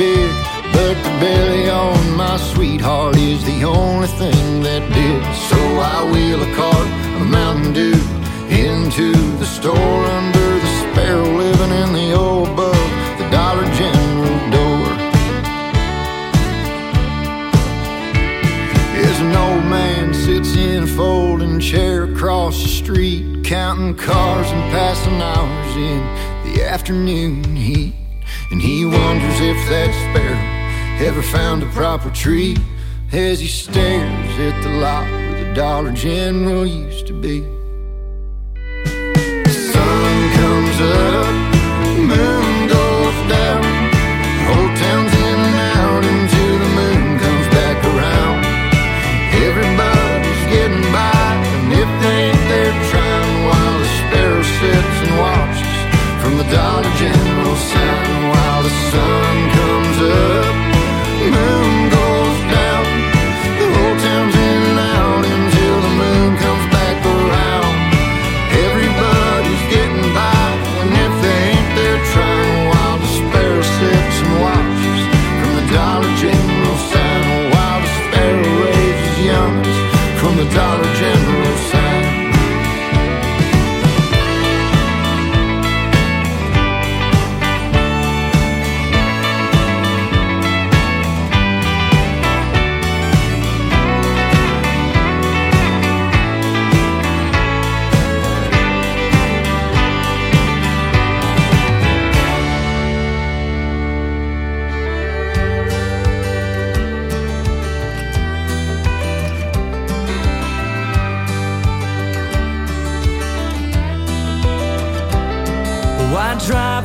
big. 0.00 0.32
But 0.72 0.96
the 1.04 1.14
belly 1.20 1.68
on 1.68 2.16
my 2.16 2.38
sweetheart 2.38 3.16
is 3.18 3.44
the 3.44 3.64
only 3.64 4.08
thing 4.20 4.62
that 4.62 4.82
did. 4.98 5.22
So 5.50 5.60
I 5.94 5.98
wheel 6.10 6.40
a 6.42 6.50
cart 6.56 6.88
of 7.20 7.28
Mountain 7.28 7.74
Dew 7.74 8.00
into 8.48 9.12
the 9.36 9.44
store 9.44 10.02
under 10.18 10.48
the 10.64 10.72
sparrow 10.82 11.30
living 11.44 11.72
in 11.82 11.92
the 11.92 12.08
old 12.14 12.48
above 12.48 12.90
the 13.20 13.28
Dollar 13.28 13.68
General 13.80 14.38
door. 14.56 14.86
As 19.06 19.16
an 19.20 19.36
old 19.44 19.64
man 19.76 20.14
sits 20.14 20.56
in 20.56 20.84
a 20.84 20.86
folding 20.86 21.60
chair 21.60 22.04
across 22.04 22.62
the 22.62 22.68
street, 22.68 23.44
counting 23.44 23.94
cars 23.96 24.50
and 24.50 24.62
passing 24.72 25.20
hours 25.20 25.76
in 25.76 26.00
the 26.46 26.64
afternoon 26.64 27.44
heat. 27.54 27.99
And 28.50 28.60
he 28.60 28.84
wonders 28.84 29.40
if 29.40 29.68
that 29.68 29.90
sparrow 30.10 31.06
ever 31.06 31.22
found 31.22 31.62
a 31.62 31.66
proper 31.66 32.10
tree 32.10 32.56
as 33.12 33.38
he 33.38 33.46
stares 33.46 34.38
at 34.38 34.62
the 34.62 34.70
lot 34.70 35.04
where 35.04 35.44
the 35.44 35.54
Dollar 35.54 35.92
General 35.92 36.66
used 36.66 37.06
to 37.06 37.12
be. 37.12 37.42
Sun 39.50 40.32
comes 40.34 40.80
up, 40.80 41.34
moon 41.96 42.68
goes 42.68 43.30
down. 43.30 43.80
Town's 44.80 45.12
out 45.12 46.04
until 46.04 46.58
the 46.58 46.70
moon 46.74 47.18
comes 47.18 47.46
back 47.54 47.76
around. 47.84 48.44
Everybody's 49.46 50.44
getting 50.50 50.86
by, 50.90 51.36
and 51.62 51.72
if 51.72 51.90
they 52.02 52.30
trying 52.90 53.44
while 53.44 53.78
the 53.78 53.88
sparrow 54.00 54.42
sits 54.42 54.96
and 55.04 55.18
watches 55.18 56.22
from 56.22 56.38
the 56.38 56.44
Dollar 56.50 56.90
General 56.96 57.56
sign 57.56 58.39
sun 58.90 59.50
comes 59.50 59.98
up, 60.02 61.69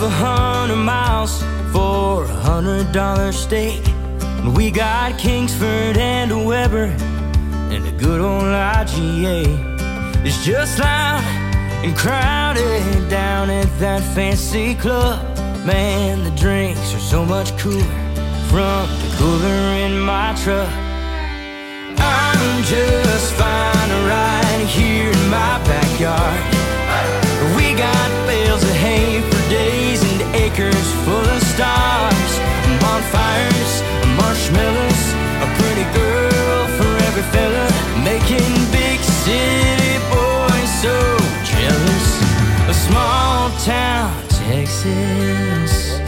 a 0.05 0.09
hundred 0.09 0.75
miles 0.75 1.41
for 1.71 2.25
a 2.25 2.27
hundred 2.27 2.91
dollar 2.91 3.31
steak? 3.31 3.83
When 4.43 4.53
we 4.53 4.69
got 4.69 5.17
Kingsford 5.17 5.97
and 5.97 6.31
a 6.31 6.37
Weber 6.37 6.93
and 7.73 7.87
a 7.87 7.91
good 7.93 8.21
old 8.21 8.43
IGA. 8.43 9.45
It's 10.23 10.45
just 10.45 10.77
loud 10.77 11.23
and 11.83 11.97
crowded 11.97 13.09
down 13.09 13.49
at 13.49 13.67
that 13.79 14.03
fancy 14.13 14.75
club. 14.75 15.19
Man, 15.65 16.23
the 16.23 16.35
drinks 16.39 16.93
are 16.93 16.99
so 16.99 17.25
much 17.25 17.57
cooler 17.57 17.97
from 18.49 18.87
the 19.01 19.15
cooler 19.17 19.59
in 19.85 19.99
my 19.99 20.35
truck. 20.43 20.71
I'm 21.97 22.63
just 22.63 23.33
fine 23.33 23.89
right 24.13 24.65
here 24.67 25.09
in 25.09 25.29
my 25.29 25.57
backyard. 25.65 26.43
We 27.57 27.73
got 27.73 28.14
acres 30.45 30.91
full 31.05 31.27
of 31.35 31.41
stars, 31.53 32.31
bonfires, 32.79 33.73
marshmallows, 34.15 35.01
a 35.41 35.47
pretty 35.57 35.85
girl 35.97 36.67
for 36.77 36.91
every 37.07 37.25
fella, 37.33 37.67
making 38.03 38.53
big 38.71 38.99
city 39.23 39.95
boys 40.13 40.71
so 40.83 40.95
jealous. 41.51 42.07
A 42.69 42.73
small 42.85 43.49
town 43.65 44.13
Texas. 44.29 45.99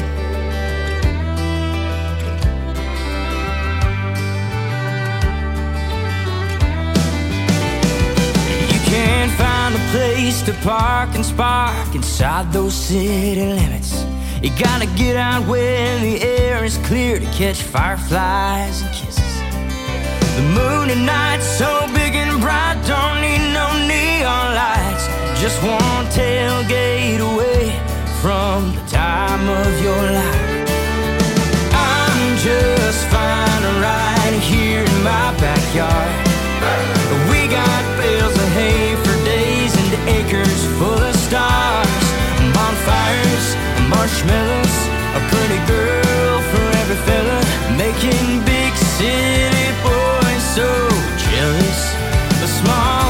You 8.72 8.80
can't 8.92 9.32
find 9.32 9.74
a 9.74 9.84
place 9.92 10.44
to 10.44 10.54
park 10.62 11.16
and 11.16 11.26
spark 11.26 11.96
inside 11.96 12.54
those 12.54 12.76
city 12.76 13.42
limits. 13.42 14.07
You 14.42 14.52
gotta 14.52 14.86
get 14.96 15.16
out 15.16 15.48
when 15.48 16.04
the 16.04 16.22
air 16.22 16.64
is 16.64 16.78
clear 16.86 17.20
to 17.20 17.26
catch 17.32 17.64
fireflies 17.64 18.82
and 18.82 18.94
kisses. 18.94 19.34
The 20.38 20.44
moon 20.54 20.92
at 20.92 21.02
night 21.02 21.42
so 21.42 21.88
big 21.92 22.14
and 22.14 22.40
bright, 22.40 22.78
don't 22.86 23.20
need 23.20 23.42
no 23.52 23.66
neon 23.90 24.54
lights. 24.54 25.10
Just 25.42 25.58
one 25.64 26.06
tailgate 26.14 27.18
away 27.18 27.74
from 28.22 28.76
the 28.76 28.84
time 28.86 29.50
of 29.50 29.72
your 29.82 30.04
life. 30.22 30.70
I'm 31.74 32.38
just 32.38 33.08
fine 33.10 33.64
right 33.82 34.38
here 34.40 34.86
in 34.86 35.04
my 35.04 35.34
backyard. 35.42 36.14
We 37.32 37.48
got 37.50 37.82
bales 37.98 38.38
of 38.38 38.50
hay 38.54 38.96
for 39.02 39.18
days 39.26 39.74
and 39.74 40.10
acres 40.10 40.62
full 40.78 41.02
of 41.10 41.16
stars, 41.16 41.90
bonfires, 42.54 43.27
marshmallows, 43.90 44.78
a 45.16 45.22
pretty 45.32 45.60
girl 45.66 46.42
for 46.52 46.66
every 46.82 47.00
fella, 47.08 47.40
making 47.78 48.44
big 48.44 48.74
city 48.98 49.68
boys 49.84 50.44
so 50.56 50.70
jealous. 51.28 51.82
A 52.44 52.48
small 52.60 53.07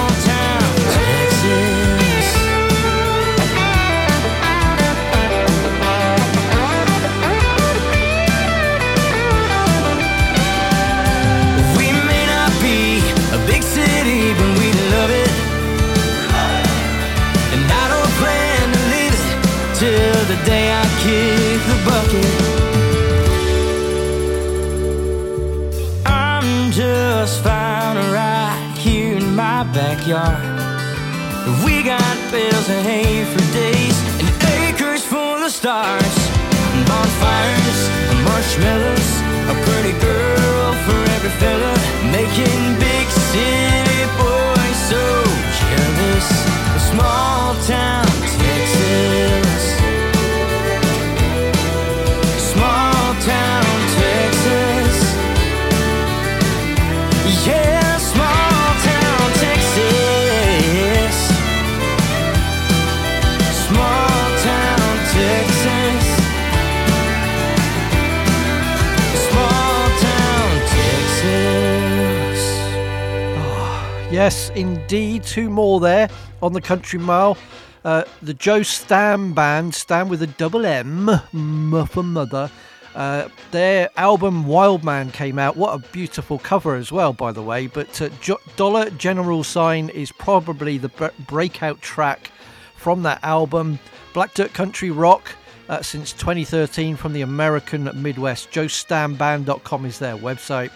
Indeed. 74.88 75.24
Two 75.24 75.50
more 75.50 75.82
there 75.82 76.10
on 76.42 76.54
the 76.54 76.62
Country 76.62 76.98
Mile. 76.98 77.38
Uh, 77.84 78.06
the 78.22 78.34
Joe 78.34 78.62
Stamm 78.62 79.36
Band, 79.36 79.74
Stamm 79.74 80.08
with 80.08 80.22
a 80.22 80.28
double 80.28 80.66
M, 80.66 81.10
M 81.10 81.86
for 81.88 82.04
mother. 82.04 82.50
Uh, 82.96 83.28
their 83.52 83.90
album 83.98 84.46
Wild 84.46 84.86
Man 84.86 85.12
came 85.12 85.40
out. 85.40 85.58
What 85.58 85.74
a 85.74 85.92
beautiful 85.92 86.40
cover 86.40 86.76
as 86.76 86.90
well, 86.90 87.12
by 87.12 87.34
the 87.34 87.42
way. 87.42 87.68
But 87.68 88.02
uh, 88.02 88.08
jo- 88.22 88.40
Dollar 88.56 88.90
General 88.92 89.44
Sign 89.44 89.90
is 89.90 90.14
probably 90.14 90.78
the 90.78 90.88
br- 90.88 91.08
breakout 91.28 91.82
track 91.82 92.32
from 92.78 93.04
that 93.04 93.22
album. 93.24 93.80
Black 94.14 94.36
Dirt 94.36 94.54
Country 94.54 94.90
Rock 94.90 95.36
uh, 95.68 95.82
since 95.82 96.14
2013 96.14 96.96
from 96.96 97.12
the 97.12 97.24
American 97.24 97.92
Midwest. 98.02 98.52
JoeStammBand.com 98.52 99.86
is 99.86 100.00
their 100.00 100.16
website. 100.16 100.72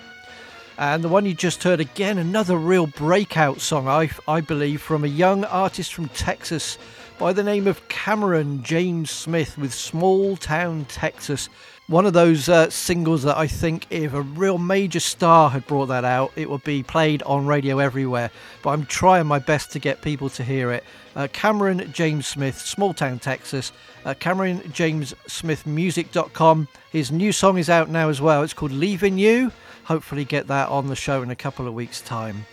And 0.81 1.03
the 1.03 1.09
one 1.09 1.27
you 1.27 1.35
just 1.35 1.61
heard 1.61 1.79
again, 1.79 2.17
another 2.17 2.57
real 2.57 2.87
breakout 2.87 3.61
song, 3.61 3.87
I, 3.87 4.09
I 4.27 4.41
believe, 4.41 4.81
from 4.81 5.03
a 5.03 5.07
young 5.07 5.45
artist 5.45 5.93
from 5.93 6.07
Texas 6.09 6.79
by 7.19 7.33
the 7.33 7.43
name 7.43 7.67
of 7.67 7.87
Cameron 7.87 8.63
James 8.63 9.11
Smith 9.11 9.59
with 9.59 9.75
Small 9.75 10.35
Town 10.37 10.85
Texas. 10.85 11.49
One 11.85 12.07
of 12.07 12.13
those 12.13 12.49
uh, 12.49 12.71
singles 12.71 13.21
that 13.21 13.37
I 13.37 13.45
think 13.45 13.85
if 13.91 14.15
a 14.15 14.23
real 14.23 14.57
major 14.57 14.99
star 14.99 15.51
had 15.51 15.67
brought 15.67 15.85
that 15.87 16.03
out, 16.03 16.31
it 16.35 16.49
would 16.49 16.63
be 16.63 16.81
played 16.81 17.21
on 17.23 17.45
radio 17.45 17.77
everywhere. 17.77 18.31
But 18.63 18.71
I'm 18.71 18.87
trying 18.87 19.27
my 19.27 19.37
best 19.37 19.71
to 19.73 19.79
get 19.79 20.01
people 20.01 20.31
to 20.31 20.43
hear 20.43 20.71
it. 20.71 20.83
Uh, 21.15 21.27
Cameron 21.31 21.91
James 21.93 22.25
Smith, 22.25 22.57
Small 22.57 22.95
Town 22.95 23.19
Texas. 23.19 23.71
Uh, 24.03 24.15
Cameron 24.15 24.63
James 24.73 25.13
Smith 25.27 25.67
Music.com. 25.67 26.67
His 26.91 27.11
new 27.11 27.31
song 27.31 27.59
is 27.59 27.69
out 27.69 27.87
now 27.87 28.09
as 28.09 28.19
well. 28.19 28.41
It's 28.41 28.53
called 28.53 28.71
Leaving 28.71 29.19
You. 29.19 29.51
Hopefully, 29.91 30.23
get 30.23 30.47
that 30.47 30.69
on 30.69 30.87
the 30.87 30.95
show 30.95 31.21
in 31.21 31.29
a 31.31 31.35
couple 31.35 31.67
of 31.67 31.73
weeks' 31.73 31.99
time. 31.99 32.45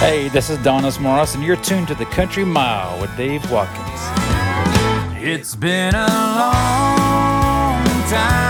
Hey, 0.00 0.30
this 0.32 0.48
is 0.48 0.56
Donice 0.60 0.98
Morace, 0.98 1.34
and 1.34 1.44
you're 1.44 1.56
tuned 1.56 1.86
to 1.88 1.94
the 1.94 2.06
Country 2.06 2.46
Mile 2.46 2.98
with 2.98 3.14
Dave 3.14 3.42
Watkins. 3.50 4.00
It's 5.22 5.54
been 5.54 5.94
a 5.94 6.06
long 6.08 7.84
time 8.08 8.47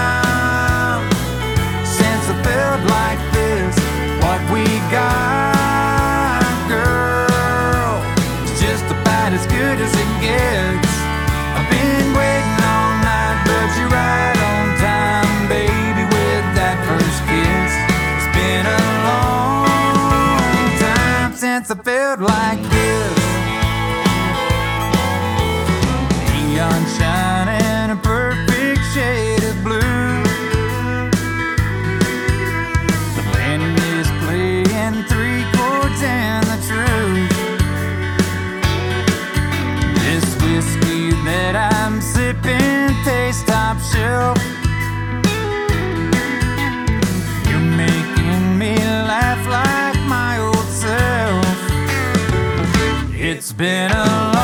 been 53.59 53.91
a 53.91 54.05
long 54.05 54.38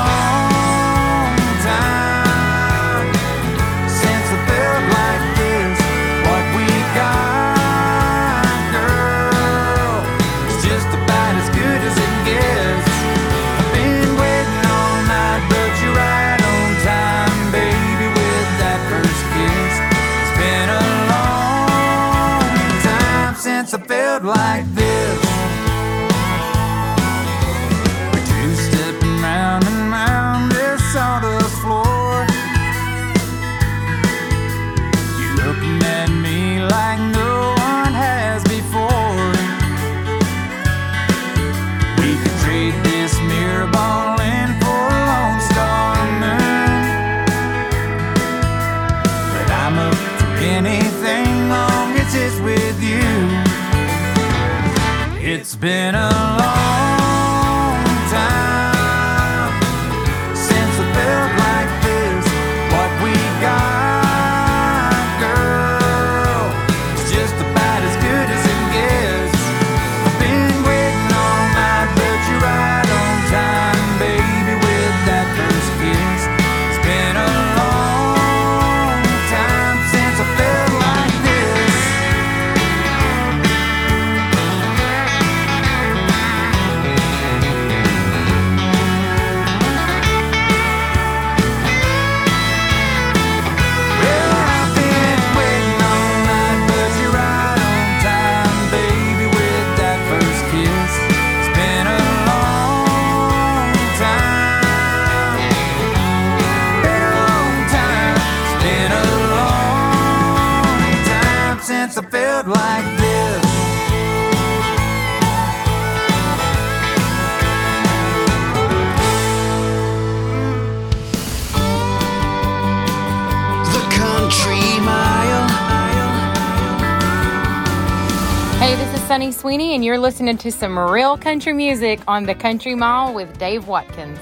you're 129.85 129.99
listening 129.99 130.39
to 130.39 130.51
some 130.51 130.79
real 130.79 131.19
country 131.19 131.53
music 131.53 132.01
on 132.09 132.25
the 132.25 132.35
Country 132.35 132.75
Mile 132.75 133.13
with 133.13 133.39
Dave 133.39 133.69
Watkins. 133.69 134.19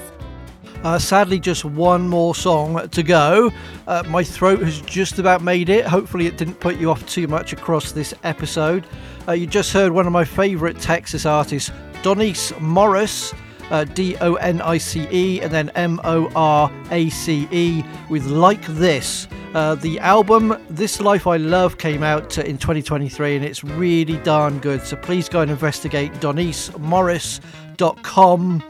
Uh, 0.83 0.99
sadly, 0.99 1.39
just 1.39 1.63
one 1.63 2.09
more 2.09 2.35
song 2.35 2.89
to 2.89 3.03
go. 3.03 3.51
Uh, 3.87 4.03
my 4.07 4.23
throat 4.23 4.61
has 4.61 4.81
just 4.81 5.17
about 5.17 5.41
made 5.41 5.69
it. 5.69 5.85
Hopefully, 5.85 6.27
it 6.27 6.37
didn't 6.37 6.59
put 6.59 6.75
you 6.75 6.91
off 6.91 7.05
too 7.07 7.27
much 7.27 7.53
across 7.53 7.93
this 7.93 8.13
episode. 8.23 8.85
Uh, 9.27 9.31
you 9.31 9.47
just 9.47 9.71
heard 9.71 9.93
one 9.93 10.05
of 10.05 10.11
my 10.11 10.25
favourite 10.25 10.77
Texas 10.79 11.25
artists, 11.25 11.71
Donice 12.03 12.51
Morace. 12.59 13.33
Uh, 13.71 13.85
D 13.85 14.17
O 14.19 14.35
N 14.35 14.61
I 14.61 14.77
C 14.77 15.07
E 15.09 15.41
and 15.41 15.51
then 15.51 15.69
M 15.69 15.99
O 16.03 16.29
R 16.35 16.69
A 16.91 17.09
C 17.09 17.47
E 17.49 17.83
with 18.09 18.25
Like 18.25 18.63
This. 18.67 19.25
Uh, 19.53 19.75
the 19.75 19.99
album 19.99 20.57
This 20.67 20.99
Life 20.99 21.27
I 21.27 21.37
Love 21.37 21.77
came 21.77 22.01
out 22.01 22.39
uh, 22.39 22.41
in 22.41 22.57
2023 22.57 23.35
and 23.35 23.45
it's 23.45 23.63
really 23.63 24.17
darn 24.17 24.57
good. 24.57 24.81
So 24.81 24.95
please 24.95 25.29
go 25.29 25.41
and 25.41 25.51
investigate 25.51 26.11
DoniceMorace.com. 26.13 28.63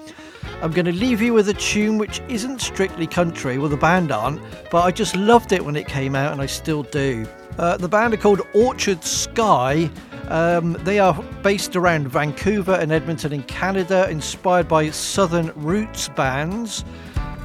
I'm 0.61 0.71
going 0.71 0.86
to 0.86 0.91
leave 0.91 1.21
you 1.21 1.34
with 1.34 1.47
a 1.47 1.53
tune 1.53 1.97
which 1.97 2.19
isn't 2.27 2.59
strictly 2.59 3.07
country, 3.07 3.57
well, 3.57 3.69
the 3.69 3.77
band 3.77 4.11
aren't, 4.11 4.41
but 4.71 4.84
I 4.84 4.91
just 4.91 5.15
loved 5.15 5.53
it 5.53 5.63
when 5.63 5.77
it 5.77 5.88
came 5.88 6.15
out 6.15 6.34
and 6.34 6.41
I 6.41 6.47
still 6.47 6.84
do. 6.84 7.25
Uh, 7.57 7.77
the 7.77 7.88
band 7.88 8.13
are 8.13 8.17
called 8.17 8.41
Orchard 8.53 9.05
Sky. 9.05 9.89
Um, 10.27 10.73
they 10.81 10.99
are 10.99 11.13
based 11.43 11.77
around 11.77 12.09
Vancouver 12.09 12.73
and 12.73 12.91
Edmonton 12.91 13.31
in 13.31 13.43
Canada, 13.43 14.09
inspired 14.09 14.67
by 14.67 14.89
Southern 14.89 15.53
roots 15.55 16.09
bands. 16.09 16.84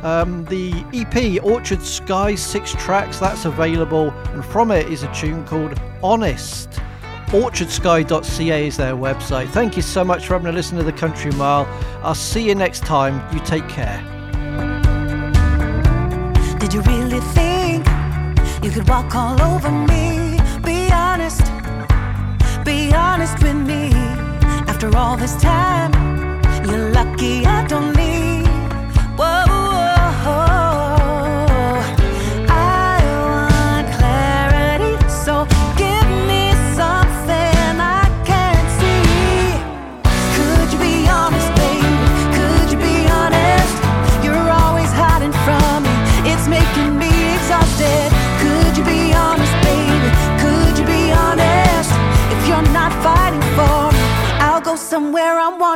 Um, 0.02 0.44
the 0.44 0.72
EP 0.94 1.42
Orchard 1.44 1.82
Sky, 1.82 2.34
six 2.34 2.72
tracks, 2.72 3.18
that's 3.18 3.44
available, 3.44 4.10
and 4.10 4.44
from 4.44 4.70
it 4.70 4.88
is 4.88 5.02
a 5.02 5.12
tune 5.12 5.44
called 5.44 5.80
Honest. 6.02 6.80
OrchardSky.ca 7.28 8.66
is 8.66 8.76
their 8.76 8.94
website. 8.94 9.48
Thank 9.48 9.76
you 9.76 9.82
so 9.82 10.04
much 10.04 10.26
for 10.26 10.34
having 10.34 10.46
a 10.48 10.52
listen 10.52 10.78
to 10.78 10.84
the 10.84 10.92
Country 10.92 11.32
Mile. 11.32 11.66
I'll 12.02 12.14
see 12.14 12.46
you 12.46 12.54
next 12.54 12.84
time. 12.84 13.20
You 13.34 13.40
take 13.40 13.68
care. 13.68 13.98
Did 16.58 16.72
you 16.72 16.80
really 16.82 17.20
think 17.20 17.86
you 18.64 18.70
could 18.70 18.88
walk 18.88 19.14
all 19.14 19.40
over 19.42 19.70
me? 19.70 20.38
Be 20.64 20.90
honest, 20.92 21.44
be 22.64 22.94
honest 22.94 23.42
with 23.42 23.56
me. 23.56 23.90
After 24.68 24.96
all 24.96 25.16
this 25.16 25.36
time, 25.36 25.92
you're 26.64 26.90
lucky 26.92 27.44
I 27.44 27.66
don't 27.66 27.94
leave. 27.94 28.17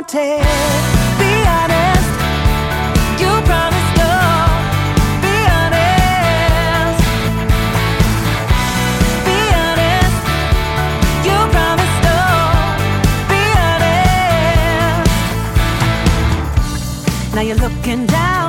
Wanted. 0.03 0.43
Be 1.19 1.33
honest. 1.59 2.11
You 3.21 3.31
promised 3.49 3.93
no. 4.01 4.13
Be 5.23 5.35
honest. 5.59 7.03
Be 9.27 9.39
honest. 9.63 10.19
You 11.27 11.37
promised 11.55 11.99
no. 12.07 12.19
Be 13.31 13.41
honest. 13.69 15.11
Now 17.35 17.41
you're 17.41 17.61
looking 17.67 18.05
down 18.07 18.42